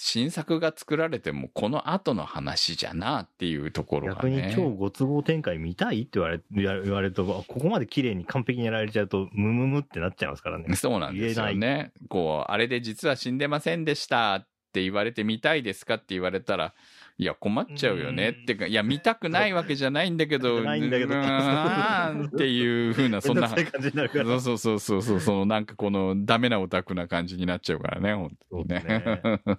[0.00, 4.52] 新作が作られてもこの後の話じゃなっていうところが逆にね。
[4.54, 10.76] 超ご都合展開見たいって言われ言われると、あここまで綺麗に完璧にやられちゃうと、ムムムってなっちゃいますからね。
[10.76, 11.92] そうなんですよね。
[12.08, 16.74] こう、あれで実は死んでませんでしたって言われて見たいですかって言われたら、
[17.20, 24.24] いや、困っちゃうよねってか、いや、見たくないわけじゃないんだけど、 ないんだけどうーんっていう風な、そんな、めんどくさい感じになるから。
[24.24, 28.80] そうそうそうそうそう、そのなんかこのダメなオタクな感じになっちゃうからね、本当にね。
[28.80, 29.58] そうで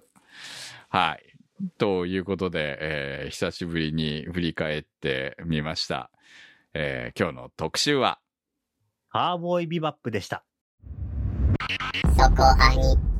[0.88, 1.70] はい。
[1.76, 6.10] ということで、えー久しぶりに振り返ってみました。
[6.72, 8.20] えー今日の特集は、
[9.08, 10.44] ハーボーイビバップでした。
[12.16, 13.19] そこ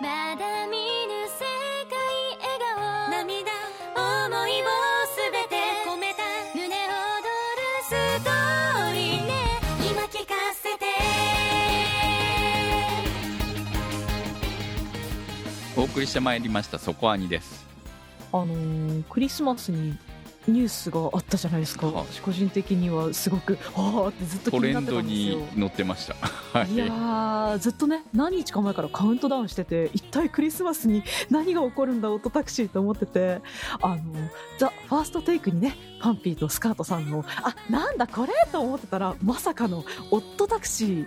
[0.00, 0.06] ま
[0.36, 1.42] だ見ぬ世
[1.90, 1.98] 界
[2.38, 2.46] 笑
[2.76, 3.10] 顔。
[3.10, 3.50] 涙。
[3.96, 4.64] 思いを
[5.08, 6.22] すべて込めた。
[6.54, 7.90] 胸躍るス
[8.22, 9.32] トーリーね。
[9.90, 10.86] 今聞かせて。
[15.76, 17.66] お送りしてまいりました、そこアニです。
[18.32, 19.98] あのークリスマスに
[20.46, 21.86] ニュースがあったじゃないですか。
[21.86, 25.60] は私個人的にはすごくああってずっと気トレになってたンドにんですよ。
[25.60, 26.14] 載ってました。
[26.58, 26.72] はい。
[26.72, 33.40] いやーずっとね何日か前からカウントダウンしてて一体クリスマスに 何が起こるんだオットタクシーと思ってて
[33.80, 33.98] あの
[34.58, 41.06] ザ・ファーストテイクにねパンピーとスカートさんのあなんだこれと思ってたらまさかのオットタクシー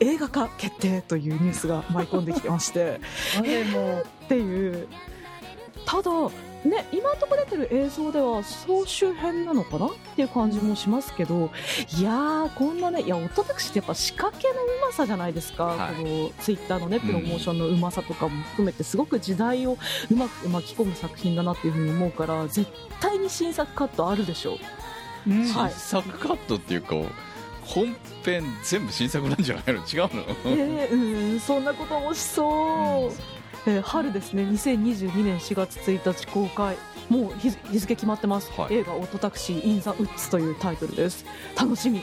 [0.00, 3.00] 映画化決定というニュースが舞い込んできてまして。
[3.38, 4.88] あれもっていう。
[5.84, 6.10] ただ
[6.64, 11.50] ね今のところ出てる映像では総集編なのかなっていう感じもしますけど
[11.98, 14.56] いやーこんなねいやオトタクシーってやっぱ仕掛けのう
[14.86, 15.94] まさじゃないですか、はい。
[15.94, 19.78] このツイッターのねプロモーションのうまさとかも含めてすごく時代を
[20.10, 22.70] うまく巻き込む作品だなっていうふうに思うから絶
[23.00, 25.30] 対に新作カットあるでしょう。
[25.30, 25.48] うん。
[25.48, 25.70] はい。
[25.72, 26.96] 新作カットっていうか
[27.64, 29.74] 本編全部新作なんじゃないの？
[29.74, 29.80] 違う
[30.12, 30.24] の？
[30.46, 33.12] えー、うんそんなこともしそう、
[33.66, 34.42] えー春ですね。
[34.44, 36.76] 2022年4月1日公開。
[37.08, 38.74] もう日日付決まってます、はい。
[38.74, 41.24] 映画「オットタクシー・イン・ザ・ウッズ」というタイトルです。
[41.58, 42.02] 楽しみ、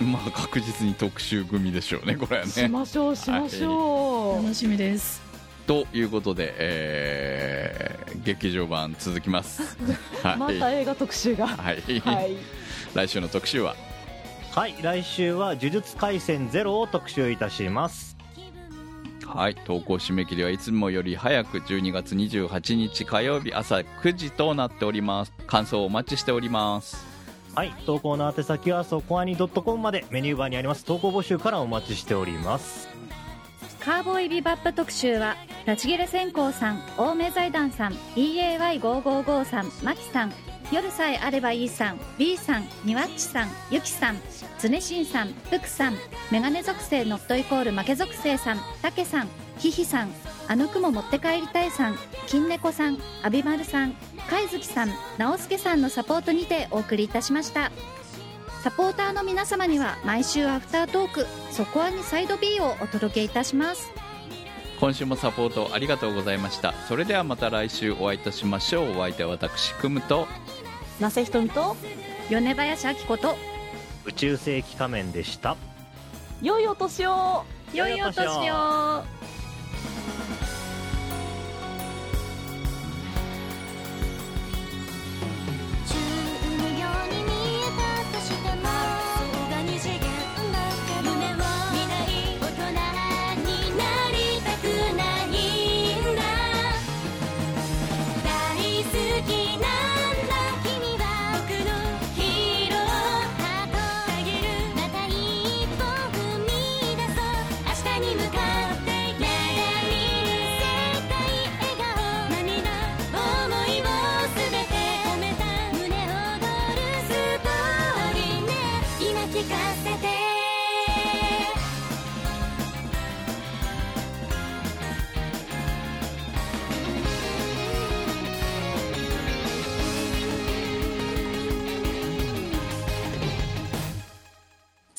[0.00, 2.50] まあ確実に特集組でしょうねこれはね。
[2.50, 5.22] しましょうしましょう、楽しみです。
[5.66, 9.78] ということで、えー劇場版続きます。
[10.22, 11.46] はい、また映画特集が。
[11.46, 12.36] はい、はい。
[12.92, 13.76] 来週の特集は？
[14.50, 14.74] はい。
[14.82, 18.16] 来週は「呪術廻戦ゼロを特集いたします
[19.34, 25.32] はい投稿締め切りはいつもより早く12月28日火曜日朝9時となっております。
[25.46, 27.06] 感想をお待ちしております。
[27.54, 30.04] はい投稿の宛先はそこアニ .com まで。
[30.10, 30.84] メニューバーにあります。
[30.84, 32.88] 投稿募集からお待ちしております。
[33.78, 40.32] カーボーイビバップ特集は、ラチギレ線香さん、青梅財団さん、EAY555 さん、マキさん、
[40.70, 44.16] 夜さえあればいいさん、B さん、ニワッチさん、ユキさん、
[44.58, 45.96] ズネシンさん、フクさん、
[46.30, 49.28] メガネ属性ノットイコール負け属性さん、タケさん、
[49.58, 50.10] ヒヒさん、
[50.46, 51.96] あの雲持って帰りたいさん、
[52.28, 53.94] 金猫さん、アビマルさん、
[54.28, 57.72] 貝月さん、直輔さんのサポートにてお送りいたしました。
[58.62, 63.90] サポーターの皆様には毎週アフタートーク、そこはにサイド B をお届けいたします。
[64.80, 70.26] 今週もサポートありがとうございましたそれではまた来週お会いいたしましょうお相手は私くむと
[71.00, 71.76] 那瀬ひとみと
[72.28, 73.34] 米林明子と
[74.04, 75.56] 宇宙世紀仮面でした。
[76.42, 77.44] 良いお年を。
[77.72, 79.04] 良いお年を